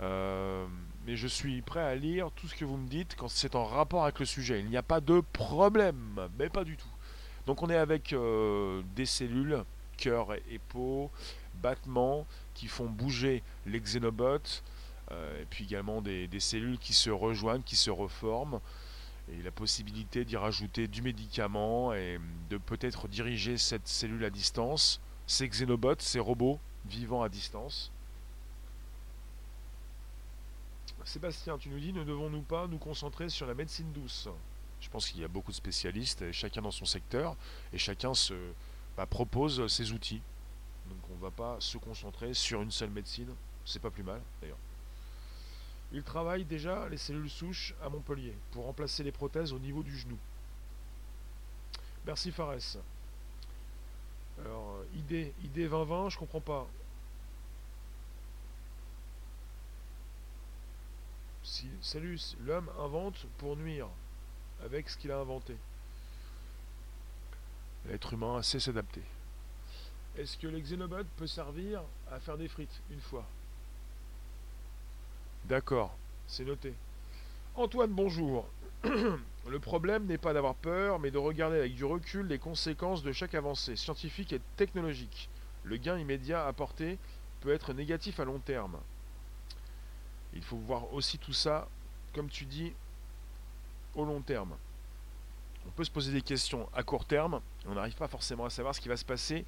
[0.00, 0.66] Euh,
[1.04, 3.64] mais je suis prêt à lire tout ce que vous me dites quand c'est en
[3.64, 4.60] rapport avec le sujet.
[4.60, 6.89] Il n'y a pas de problème, mais pas du tout.
[7.50, 9.64] Donc on est avec euh, des cellules,
[9.96, 11.10] cœur et peau,
[11.60, 14.62] battements qui font bouger les xénobots,
[15.10, 18.60] euh, et puis également des, cellules qui se rejoignent, qui se reforment,
[19.32, 25.00] et la possibilité d'y rajouter du médicament et de peut-être diriger cette cellule à distance,
[25.26, 27.90] ces xénobots, ces robots vivant à distance.
[31.04, 34.28] Sébastien, tu nous dis, ne devons-nous pas nous concentrer sur la médecine douce?
[34.80, 37.36] Je pense qu'il y a beaucoup de spécialistes, chacun dans son secteur,
[37.72, 38.34] et chacun se
[38.96, 40.22] bah, propose ses outils.
[40.88, 43.32] Donc on ne va pas se concentrer sur une seule médecine,
[43.64, 44.58] c'est pas plus mal d'ailleurs.
[45.92, 49.96] Il travaille déjà les cellules souches à Montpellier pour remplacer les prothèses au niveau du
[49.96, 50.18] genou.
[52.06, 52.78] Merci Fares.
[54.40, 56.66] Alors, idée, idée 2020, je comprends pas.
[61.42, 63.88] Si, salut, l'homme invente pour nuire
[64.64, 65.56] avec ce qu'il a inventé.
[67.88, 69.02] L'être humain sait s'adapter.
[70.18, 73.24] Est-ce que l'exénobot peut servir à faire des frites une fois?
[75.44, 75.96] D'accord,
[76.26, 76.74] c'est noté.
[77.54, 78.46] Antoine, bonjour.
[78.84, 83.12] Le problème n'est pas d'avoir peur, mais de regarder avec du recul les conséquences de
[83.12, 85.28] chaque avancée scientifique et technologique.
[85.64, 86.98] Le gain immédiat apporté
[87.40, 88.78] peut être négatif à long terme.
[90.34, 91.68] Il faut voir aussi tout ça,
[92.14, 92.72] comme tu dis,
[93.94, 94.54] au long terme.
[95.66, 98.74] On peut se poser des questions à court terme, on n'arrive pas forcément à savoir
[98.74, 99.44] ce qui va se passer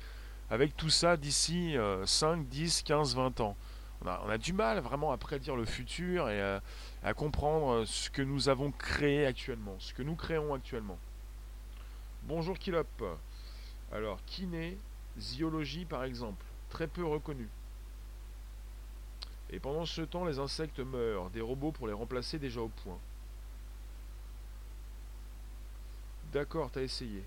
[0.51, 3.57] avec tout ça d'ici 5, 10, 15, 20 ans.
[4.05, 6.43] On a, du mal vraiment à prédire le futur et
[7.03, 10.99] à, comprendre ce que nous avons créé actuellement, ce que nous créons actuellement.
[12.25, 12.87] Bonjour Kilop.
[13.93, 17.49] Alors, kinésiologie par exemple, très peu reconnu.
[19.51, 22.99] Et pendant ce temps, les insectes meurent, des robots pour les remplacer déjà au point.
[26.33, 27.23] D'accord, t'as essayé.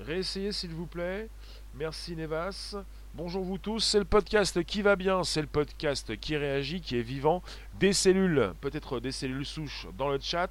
[0.00, 1.28] Réessayez s'il vous plaît.
[1.76, 2.74] Merci Nevas.
[3.14, 6.98] Bonjour vous tous, c'est le podcast qui va bien, c'est le podcast qui réagit, qui
[6.98, 7.44] est vivant.
[7.78, 10.50] Des cellules, peut-être des cellules souches dans le chat.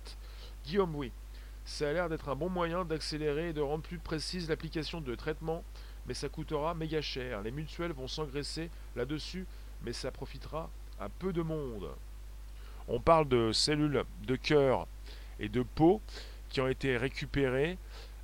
[0.64, 1.12] Guillaume, oui.
[1.66, 5.14] Ça a l'air d'être un bon moyen d'accélérer et de rendre plus précise l'application de
[5.16, 5.66] traitement,
[6.08, 7.42] mais ça coûtera méga cher.
[7.42, 9.46] Les mutuelles vont s'engraisser là-dessus,
[9.84, 10.70] mais ça profitera
[11.02, 11.90] à peu de monde.
[12.88, 14.88] On parle de cellules de cœur
[15.38, 16.02] et de peau
[16.50, 17.78] qui ont été récupérées.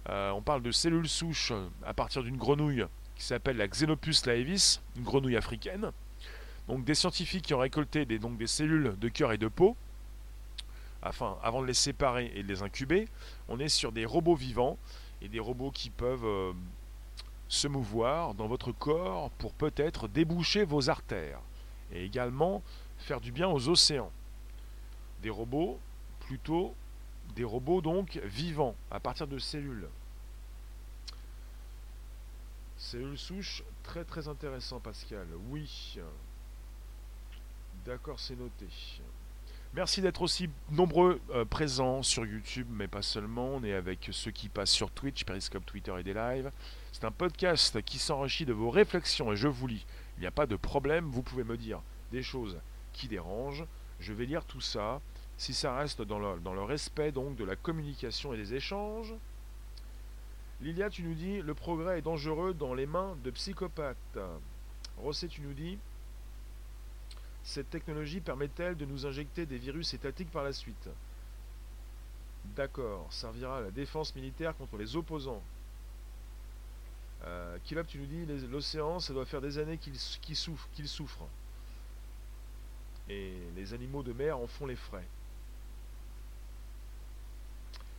[0.09, 1.53] Euh, on parle de cellules souches
[1.85, 2.85] à partir d'une grenouille
[3.15, 5.91] qui s'appelle la Xenopus laevis, une grenouille africaine.
[6.67, 9.75] Donc des scientifiques qui ont récolté des, donc des cellules de cœur et de peau,
[11.01, 13.07] avant de les séparer et de les incuber,
[13.47, 14.77] on est sur des robots vivants
[15.21, 16.53] et des robots qui peuvent euh,
[17.47, 21.39] se mouvoir dans votre corps pour peut-être déboucher vos artères
[21.91, 22.63] et également
[22.97, 24.11] faire du bien aux océans.
[25.21, 25.79] Des robots
[26.21, 26.75] plutôt
[27.35, 29.87] des robots donc vivants à partir de cellules.
[32.77, 35.27] Cellules souches, très très intéressant Pascal.
[35.49, 35.97] Oui.
[37.85, 38.65] D'accord, c'est noté.
[39.73, 43.55] Merci d'être aussi nombreux euh, présents sur YouTube, mais pas seulement.
[43.55, 46.49] On est avec ceux qui passent sur Twitch, Periscope, Twitter et des lives.
[46.93, 49.85] C'est un podcast qui s'enrichit de vos réflexions et je vous lis.
[50.17, 52.57] Il n'y a pas de problème, vous pouvez me dire des choses
[52.93, 53.65] qui dérangent.
[53.99, 55.01] Je vais lire tout ça.
[55.37, 59.13] Si ça reste dans le, respect donc de la communication et des échanges,
[60.61, 64.17] Lilia, tu nous dis le progrès est dangereux dans les mains de psychopathes.
[64.97, 65.77] Rosset, tu nous dis
[67.43, 70.89] cette technologie permet-elle de nous injecter des virus étatiques par la suite?
[72.55, 75.43] D'accord, servira à la défense militaire contre les opposants.
[77.25, 81.27] Euh, Kilop, tu nous dis l'océan, ça doit faire des années qu'il souffre.
[83.09, 85.05] Et les animaux de mer en font les frais.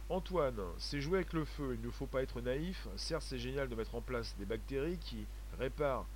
[0.08, 2.86] Antoine, c'est jouer avec le feu, il ne faut pas être naïf.
[2.96, 5.26] Certes, c'est génial de mettre en place des bactéries qui
[5.58, 6.06] réparent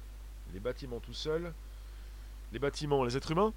[0.54, 1.52] les bâtiments tout seuls.
[2.52, 3.52] Les bâtiments, les êtres humains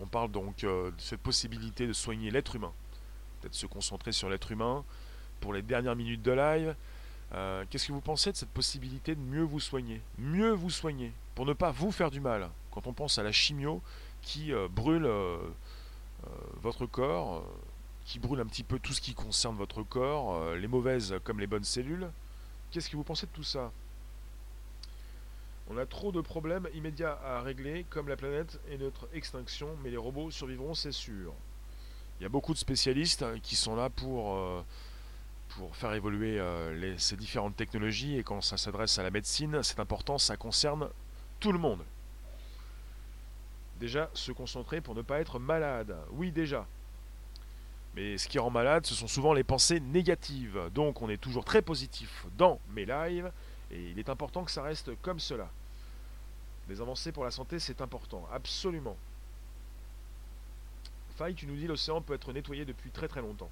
[0.00, 2.72] On parle donc euh, de cette possibilité de soigner l'être humain.
[3.40, 4.84] Peut-être se concentrer sur l'être humain
[5.40, 6.74] pour les dernières minutes de live.
[7.32, 10.02] Euh, qu'est-ce que vous pensez de cette possibilité de mieux vous soigner?
[10.18, 12.50] Mieux vous soigner, pour ne pas vous faire du mal.
[12.72, 13.80] Quand on pense à la chimio
[14.20, 15.08] qui euh, brûle
[16.60, 17.44] votre corps,
[18.08, 21.38] qui brûle un petit peu tout ce qui concerne votre corps, euh, les mauvaises comme
[21.40, 22.08] les bonnes cellules.
[22.70, 23.70] Qu'est-ce que vous pensez de tout ça?
[25.68, 29.90] On a trop de problèmes immédiats à régler, comme la planète et notre extinction, mais
[29.90, 31.34] les robots survivront, c'est sûr.
[32.18, 34.62] Il y a beaucoup de spécialistes qui sont là pour, euh,
[35.50, 39.80] pour faire évoluer euh, ces différentes technologies, et quand ça s'adresse à la médecine, c'est
[39.80, 40.88] important, ça concerne
[41.40, 41.84] tout le monde.
[43.78, 45.94] Déjà, se concentrer pour ne pas être malade.
[46.12, 46.66] Oui, déjà.
[47.98, 50.70] Mais ce qui rend malade, ce sont souvent les pensées négatives.
[50.72, 53.32] Donc on est toujours très positif dans mes lives,
[53.72, 55.50] et il est important que ça reste comme cela.
[56.68, 58.96] Les avancées pour la santé, c'est important, absolument.
[61.16, 63.50] Faille, tu nous dis l'océan peut être nettoyé depuis très très longtemps.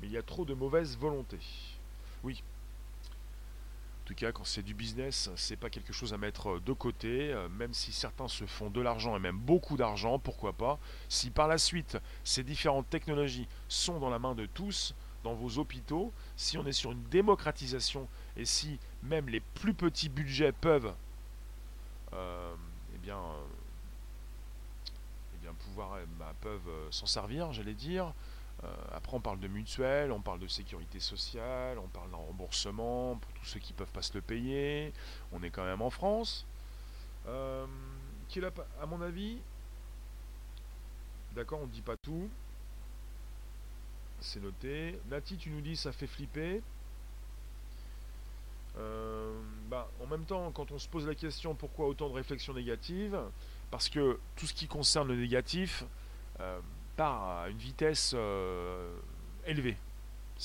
[0.00, 1.38] Mais il y a trop de mauvaise volonté.
[2.24, 2.42] Oui,
[4.08, 7.30] tout cas, quand c'est du business, c'est pas quelque chose à mettre euh, de côté,
[7.30, 10.78] euh, même si certains se font de l'argent et même beaucoup d'argent, pourquoi pas.
[11.10, 14.94] Si par la suite, ces différentes technologies sont dans la main de tous,
[15.24, 20.08] dans vos hôpitaux, si on est sur une démocratisation et si même les plus petits
[20.08, 20.94] budgets peuvent,
[22.14, 22.54] euh,
[22.94, 23.20] eh bien,
[25.34, 28.10] eh bien pouvoir, bah, peuvent s'en servir, j'allais dire, euh,
[28.92, 33.32] après, on parle de mutuelle, on parle de sécurité sociale, on parle d'un remboursement pour
[33.34, 34.92] tous ceux qui peuvent pas se le payer.
[35.32, 36.44] On est quand même en France.
[37.28, 37.66] Euh,
[38.80, 39.38] à mon avis,
[41.34, 42.28] d'accord, on ne dit pas tout.
[44.20, 44.98] C'est noté.
[45.10, 46.62] Nati, tu nous dis ça fait flipper.
[48.76, 52.54] Euh, bah, en même temps, quand on se pose la question pourquoi autant de réflexions
[52.54, 53.18] négatives,
[53.70, 55.84] parce que tout ce qui concerne le négatif,
[56.40, 56.60] euh,
[57.06, 58.96] à une vitesse euh,
[59.46, 59.76] élevée.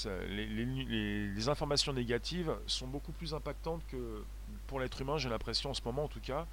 [0.05, 4.23] les, informations négatives sont beaucoup plus impactantes que
[4.67, 6.47] pour l'être humain, j'ai l'impression en ce moment en tout cas.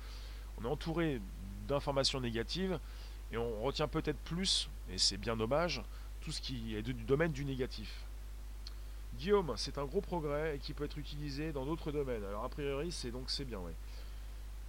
[0.58, 1.20] On est entouré
[1.68, 2.78] d'informations négatives
[3.32, 5.82] et on retient peut-être plus, et c'est bien dommage,
[6.20, 8.04] tout ce qui est du domaine du négatif.
[9.14, 12.24] Guillaume, c'est un gros progrès et qui peut être utilisé dans d'autres domaines.
[12.24, 13.72] Alors a priori, c'est donc c'est bien, oui.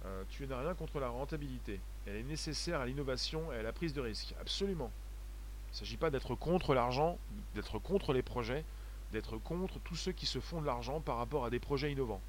[0.04, 1.80] Euh, tu n'as rien contre la rentabilité.
[2.06, 4.34] Elle est nécessaire à l'innovation et à la prise de risque.
[4.40, 4.90] Absolument.
[5.72, 7.18] Il ne s'agit pas d'être contre l'argent,
[7.54, 8.62] d'être contre les projets,
[9.10, 12.20] d'être contre tous ceux qui se font de l'argent par rapport à des projets innovants.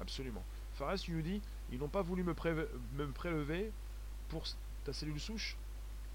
[0.00, 0.42] Absolument.
[0.74, 3.70] Fares, tu nous dis, ils n'ont pas voulu me, prélever
[4.30, 4.44] pour
[4.84, 5.58] ta cellule souche?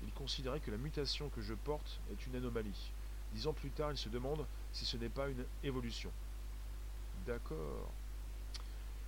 [0.04, 2.92] Ils considéraient que la mutation que je porte est une anomalie.
[3.34, 6.12] Dix ans plus tard, ils se demandent si ce n'est pas une évolution.
[7.28, 7.92] D'accord.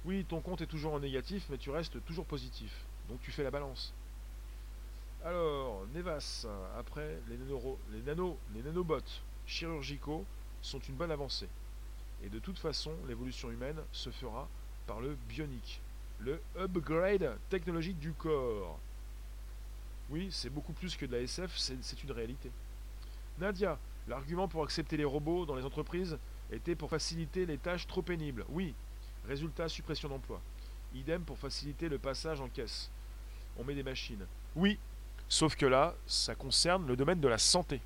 [0.06, 2.86] Oui, ton compte est toujours en négatif, mais tu restes toujours positif.
[3.08, 3.94] Donc tu fais la balance.
[5.26, 6.46] Alors, Nevas,
[6.78, 7.38] après les,
[7.92, 10.26] les, nano, les nanobots chirurgicaux
[10.62, 11.50] sont une bonne avancée.
[12.24, 14.48] Et de toute façon, l'évolution humaine se fera
[14.88, 15.82] par le bionique,
[16.20, 18.80] le upgrade technologique du corps.
[20.10, 22.50] Oui, c'est beaucoup plus que de la SF, c'est une réalité.
[23.40, 26.18] Nadia, l'argument pour accepter les robots dans les entreprises
[26.52, 28.46] était pour faciliter les tâches trop pénibles.
[28.50, 28.74] Oui,
[29.28, 30.42] résultat, suppression d'emploi.
[30.96, 32.90] Idem pour faciliter le passage en caisse.
[33.58, 34.26] On met des machines.
[34.56, 34.80] Oui,
[35.30, 37.80] sauf que là, ça concerne le domaine de la santé.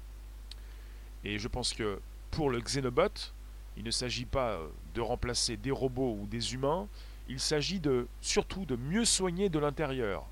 [1.24, 2.00] Et je pense que
[2.32, 3.34] pour le Xenobot,
[3.78, 6.88] il ne s'agit pas euh, de remplacer des robots ou des humains,
[7.28, 10.26] il s'agit de surtout de mieux soigner de l'intérieur.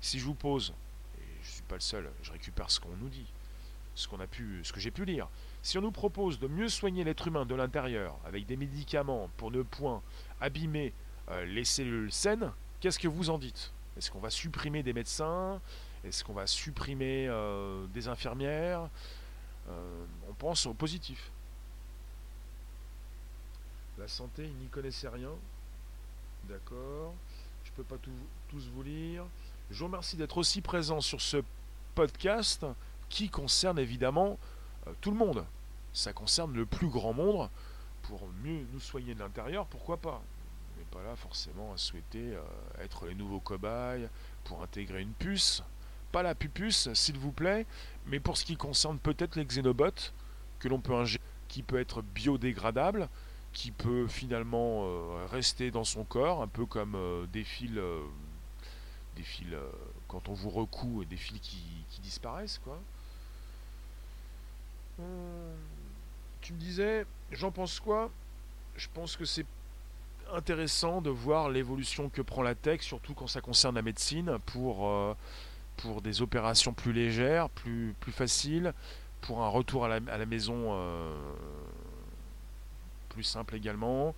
[0.00, 0.72] Si je vous pose,
[1.18, 3.26] et je ne suis pas le seul, je récupère ce qu'on nous dit,
[3.94, 5.28] ce qu'on a pu, ce que j'ai pu lire.
[5.62, 9.50] Si on nous propose de mieux soigner l'être humain de l'intérieur avec des médicaments pour
[9.50, 10.02] ne point
[10.40, 10.92] abîmer
[11.30, 13.72] euh, les cellules saines, qu'est-ce que vous en dites?
[13.96, 15.60] Est-ce qu'on va supprimer des médecins?
[16.06, 18.88] Est-ce qu'on va supprimer euh, des infirmières?
[20.28, 21.32] On pense au positif.
[23.98, 25.32] La santé, il n'y connaissait rien.
[26.44, 27.14] D'accord.
[27.64, 27.96] Je ne peux pas
[28.48, 29.24] tous vous lire.
[29.70, 31.42] Je vous remercie d'être aussi présent sur ce
[31.96, 32.64] podcast
[33.08, 34.38] qui concerne évidemment
[34.86, 35.44] euh, tout le monde.
[35.92, 37.48] Ça concerne le plus grand monde.
[38.02, 40.22] Pour mieux nous soigner de l'intérieur, pourquoi pas?
[40.22, 42.42] On n'est pas là forcément à souhaiter euh,
[42.78, 44.08] être les nouveaux cobayes
[44.44, 45.64] pour intégrer une puce.
[46.12, 47.66] Pas la pupuce, s'il vous plaît,
[48.06, 50.12] mais pour ce qui concerne peut-être les xénobots,
[50.58, 53.08] que l'on peut ingérer, qui peut être biodégradable,
[53.52, 58.02] qui peut finalement euh, rester dans son corps, un peu comme euh, des fils, euh,
[59.16, 59.54] des fils
[60.08, 61.58] quand on vous recoue, des fils qui,
[62.02, 62.78] disparaissent, quoi.
[66.42, 68.10] tu me disais, j'en pense quoi?
[68.76, 69.46] Je pense que c'est
[70.32, 75.16] intéressant de voir l'évolution que prend la tech, surtout quand ça concerne la médecine, pour,
[75.76, 78.72] pour des opérations plus légères, plus, plus faciles,
[79.20, 80.74] pour un retour à la, à la maison
[83.22, 84.14] simple également,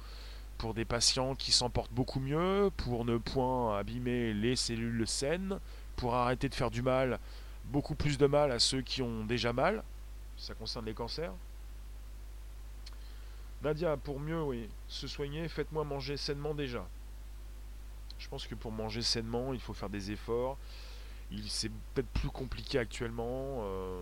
[0.56, 5.58] pour des patients qui s'en portent beaucoup mieux, pour ne point abîmer les cellules saines,
[5.96, 7.18] pour arrêter de faire du mal,
[7.66, 9.82] beaucoup plus de mal à ceux qui ont déjà mal.
[10.36, 11.32] Ça concerne les cancers.
[13.62, 16.86] Nadia, pour mieux oui, se soigner, faites-moi manger sainement déjà.
[18.18, 20.56] Je pense que pour manger sainement, il faut faire des efforts.
[21.30, 24.00] Il c'est peut-être plus compliqué actuellement euh,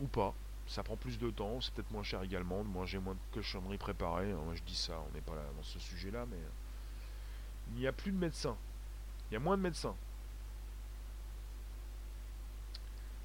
[0.00, 0.34] ou pas
[0.66, 3.78] ça prend plus de temps, c'est peut-être moins cher également, moi j'ai moins de cochonneries
[3.78, 6.38] préparées, moi je dis ça, on n'est pas là dans ce sujet-là, mais
[7.72, 8.56] il n'y a plus de médecins,
[9.30, 9.94] il y a moins de médecins.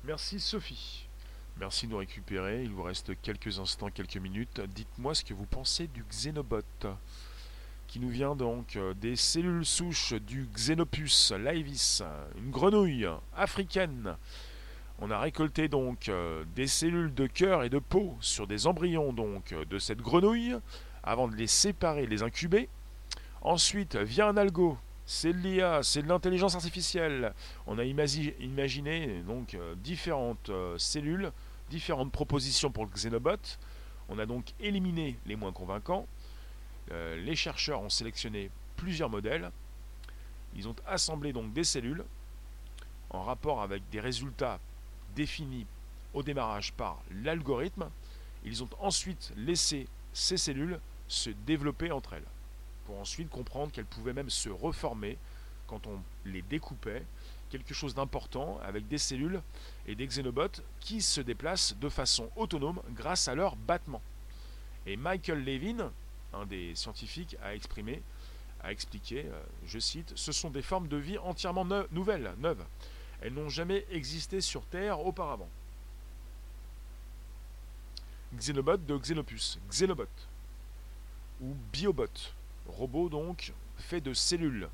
[0.04, 1.06] Merci Sophie.
[1.58, 4.62] Merci de nous récupérer, il vous reste quelques instants, quelques minutes.
[4.62, 6.64] Dites-moi ce que vous pensez du Xenobot,
[7.92, 12.02] qui nous vient donc euh, des cellules souches du Xenopus laevis,
[12.38, 14.16] une grenouille africaine
[15.00, 19.12] on a récolté donc euh, des cellules de cœur et de peau sur des embryons
[19.12, 20.56] donc euh, de cette grenouille
[21.04, 22.70] avant de les séparer, les incuber.
[23.42, 27.34] Ensuite, via un algo, c'est de l'IA, c'est de l'intelligence artificielle.
[27.68, 31.32] On a imaginé donc différentes cellules,
[31.70, 33.58] différentes propositions pour le Xenobot.
[34.08, 36.08] On a donc éliminé les moins convaincants.
[36.92, 39.52] Les chercheurs ont sélectionné plusieurs modèles.
[40.56, 42.04] Ils ont assemblé donc des cellules
[43.12, 44.60] en rapport avec des résultats
[45.16, 45.66] définis
[46.14, 47.90] au démarrage par l'algorithme,
[48.44, 52.28] ils ont ensuite laissé ces cellules se développer entre elles,
[52.86, 55.18] pour ensuite comprendre qu'elles pouvaient même se reformer
[55.68, 57.04] quand on les découpait,
[57.50, 59.42] quelque chose d'important avec des cellules
[59.86, 64.02] et des xénobots qui se déplacent de façon autonome grâce à leur battement.
[64.86, 65.92] Et Michael Levin,
[66.34, 68.02] un des scientifiques, a exprimé,
[68.64, 72.64] a expliqué, euh, je cite, ce sont des formes de vie entièrement nouvelles, neuves,
[73.22, 75.50] elles n'ont jamais existé sur Terre auparavant.
[78.36, 80.08] Xenobot de Xenopus, Xenobot,
[81.42, 82.34] ou Biobot,
[82.68, 84.70] robot donc fait de cellules,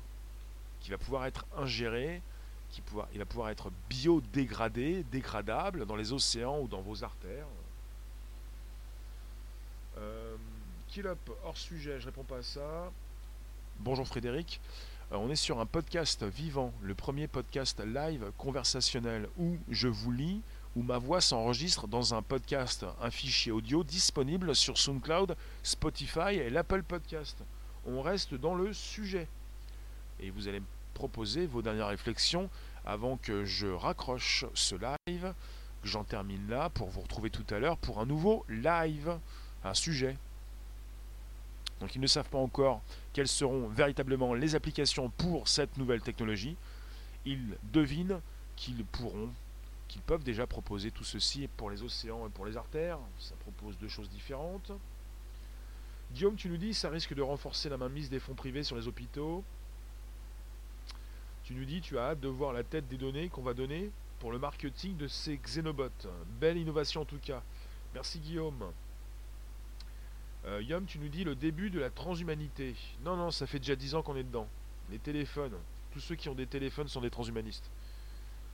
[0.80, 2.22] qui va pouvoir être ingéré,
[2.70, 2.82] qui
[3.12, 7.46] il va pouvoir être biodégradé, dégradable dans les océans ou dans vos artères.
[9.96, 10.27] Euh,
[10.88, 12.90] Killop, hors sujet, je réponds pas à ça.
[13.78, 14.58] Bonjour Frédéric.
[15.12, 20.12] Euh, on est sur un podcast vivant, le premier podcast live conversationnel où je vous
[20.12, 20.40] lis,
[20.76, 26.48] où ma voix s'enregistre dans un podcast, un fichier audio disponible sur SoundCloud, Spotify et
[26.48, 27.36] l'Apple Podcast.
[27.86, 29.28] On reste dans le sujet.
[30.20, 32.48] Et vous allez me proposer vos dernières réflexions
[32.86, 35.34] avant que je raccroche ce live,
[35.82, 39.18] que j'en termine là pour vous retrouver tout à l'heure pour un nouveau live,
[39.64, 40.16] un sujet.
[41.80, 46.56] Donc ils ne savent pas encore quelles seront véritablement les applications pour cette nouvelle technologie.
[47.24, 48.20] Ils devinent
[48.56, 49.30] qu'ils pourront,
[49.86, 52.98] qu'ils peuvent déjà proposer tout ceci pour les océans et pour les artères.
[53.18, 54.72] Ça propose deux choses différentes.
[56.12, 58.88] Guillaume, tu nous dis ça risque de renforcer la mainmise des fonds privés sur les
[58.88, 59.44] hôpitaux.
[61.44, 63.90] Tu nous dis tu as hâte de voir la tête des données qu'on va donner
[64.18, 66.08] pour le marketing de ces Xenobots.
[66.40, 67.42] Belle innovation en tout cas.
[67.94, 68.72] Merci Guillaume.
[70.48, 72.74] Euh, Yom, tu nous dis le début de la transhumanité.
[73.04, 74.48] Non, non, ça fait déjà 10 ans qu'on est dedans.
[74.90, 75.52] Les téléphones,
[75.92, 77.70] tous ceux qui ont des téléphones sont des transhumanistes.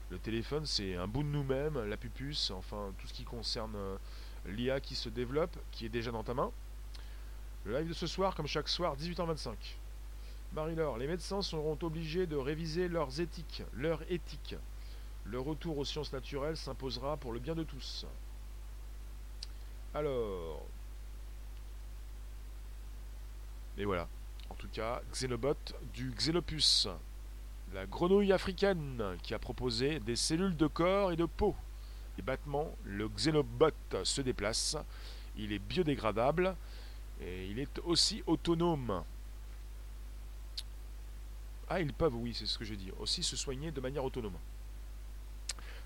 [0.09, 3.97] Le téléphone, c'est un bout de nous-mêmes, la pupuce, enfin tout ce qui concerne euh,
[4.45, 6.51] l'IA qui se développe, qui est déjà dans ta main.
[7.63, 9.53] Le live de ce soir, comme chaque soir, 18h25.
[10.51, 14.55] Marie-Laure, les médecins seront obligés de réviser leurs éthiques, leur éthique.
[15.23, 18.05] Le retour aux sciences naturelles s'imposera pour le bien de tous.
[19.93, 20.61] Alors.
[23.77, 24.07] Et voilà.
[24.49, 25.57] En tout cas, Xenobot
[25.93, 26.87] du Xenopus.
[27.73, 31.55] La grenouille africaine qui a proposé des cellules de corps et de peau.
[32.17, 33.73] Les battements, le Xenobot
[34.03, 34.77] se déplace.
[35.35, 36.55] Il est biodégradable
[37.21, 39.03] et il est aussi autonome.
[41.67, 44.37] Ah, ils peuvent, oui, c'est ce que je dis, aussi se soigner de manière autonome.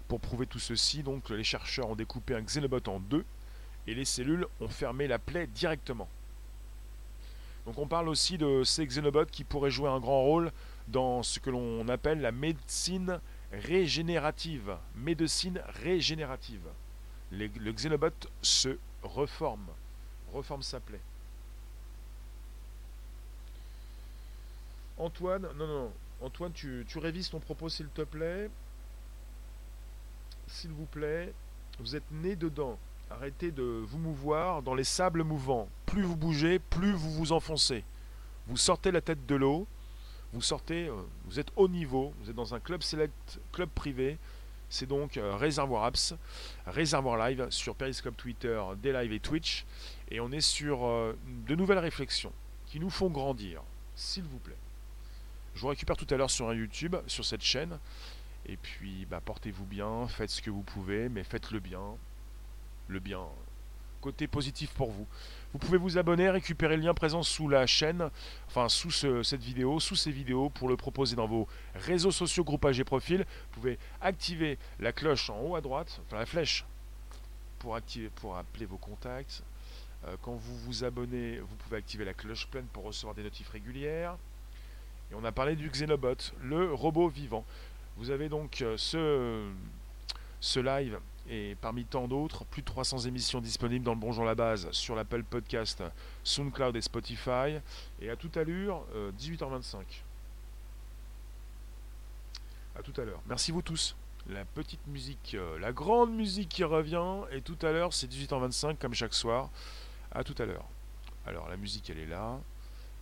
[0.07, 3.25] Pour prouver tout ceci, donc, les chercheurs ont découpé un xénobot en deux
[3.87, 6.09] et les cellules ont fermé la plaie directement.
[7.69, 10.51] Donc on parle aussi de ces xénobots qui pourraient jouer un grand rôle
[10.87, 13.19] dans ce que l'on appelle la médecine
[13.51, 14.75] régénérative.
[14.95, 16.67] Médecine régénérative.
[17.31, 19.67] le xénobot se reforme,
[20.33, 20.99] reforme sa plaie.
[24.97, 28.49] Antoine, non, non, Antoine, tu, révises ton propos s'il te plaît.
[30.47, 31.31] S'il vous plaît,
[31.77, 32.79] vous êtes né dedans.
[33.09, 35.67] Arrêtez de vous mouvoir dans les sables mouvants.
[35.85, 37.83] Plus vous bougez, plus vous vous enfoncez.
[38.47, 39.67] Vous sortez la tête de l'eau,
[40.31, 40.93] vous sortez, euh,
[41.25, 44.17] vous êtes haut niveau, vous êtes dans un club select, club privé.
[44.69, 46.13] C'est donc euh, Réservoir Apps,
[46.67, 49.65] Réservoir Live sur Periscope Twitter, D-Live et Twitch.
[50.11, 52.31] Et on est sur euh, de nouvelles réflexions
[52.67, 53.63] qui nous font grandir,
[53.95, 54.55] s'il vous plaît.
[55.55, 57.79] Je vous récupère tout à l'heure sur YouTube, sur cette chaîne.
[58.45, 61.81] Et puis, bah, portez-vous bien, faites ce que vous pouvez, mais faites le bien.
[62.89, 63.21] Le bien.
[64.01, 65.05] Côté positif pour vous.
[65.53, 68.09] Vous pouvez vous abonner, récupérer le lien présent sous la chaîne,
[68.47, 72.79] enfin sous cette vidéo, sous ces vidéos, pour le proposer dans vos réseaux sociaux, groupages
[72.79, 73.19] et profils.
[73.19, 76.65] Vous pouvez activer la cloche en haut à droite, enfin la flèche,
[77.59, 79.43] pour, activer, pour appeler vos contacts.
[80.05, 83.49] Euh, quand vous vous abonnez, vous pouvez activer la cloche pleine pour recevoir des notifs
[83.49, 84.15] régulières.
[85.11, 87.45] Et on a parlé du Xenobot, le robot vivant.
[87.97, 89.47] Vous avez donc euh, ce,
[90.39, 90.99] ce live
[91.29, 94.95] et parmi tant d'autres, plus de 300 émissions disponibles dans le Bonjour la base sur
[94.95, 95.83] l'Apple Podcast,
[96.23, 97.59] SoundCloud et Spotify.
[98.01, 98.83] Et à toute allure,
[99.19, 99.75] 18h25.
[99.75, 99.83] Euh,
[102.79, 103.21] à tout à l'heure.
[103.27, 103.95] Merci vous tous.
[104.27, 107.21] La petite musique, euh, la grande musique qui revient.
[107.31, 109.49] Et tout à l'heure, c'est 18h25 comme chaque soir.
[110.11, 110.65] À tout à l'heure.
[111.27, 112.39] Alors la musique, elle est là.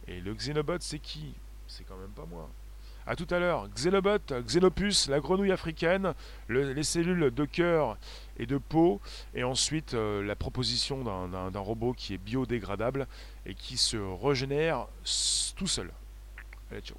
[0.07, 1.33] Et le Xenobot, c'est qui?
[1.67, 2.49] C'est quand même pas moi.
[3.09, 6.13] A tout à l'heure, Xenobot, Xenopus, la grenouille africaine,
[6.49, 7.97] les cellules de cœur
[8.37, 8.99] et de peau,
[9.33, 13.07] et ensuite euh, la proposition d'un robot qui est biodégradable
[13.45, 14.87] et qui se régénère
[15.55, 15.89] tout seul.
[16.69, 16.97] Allez, ciao.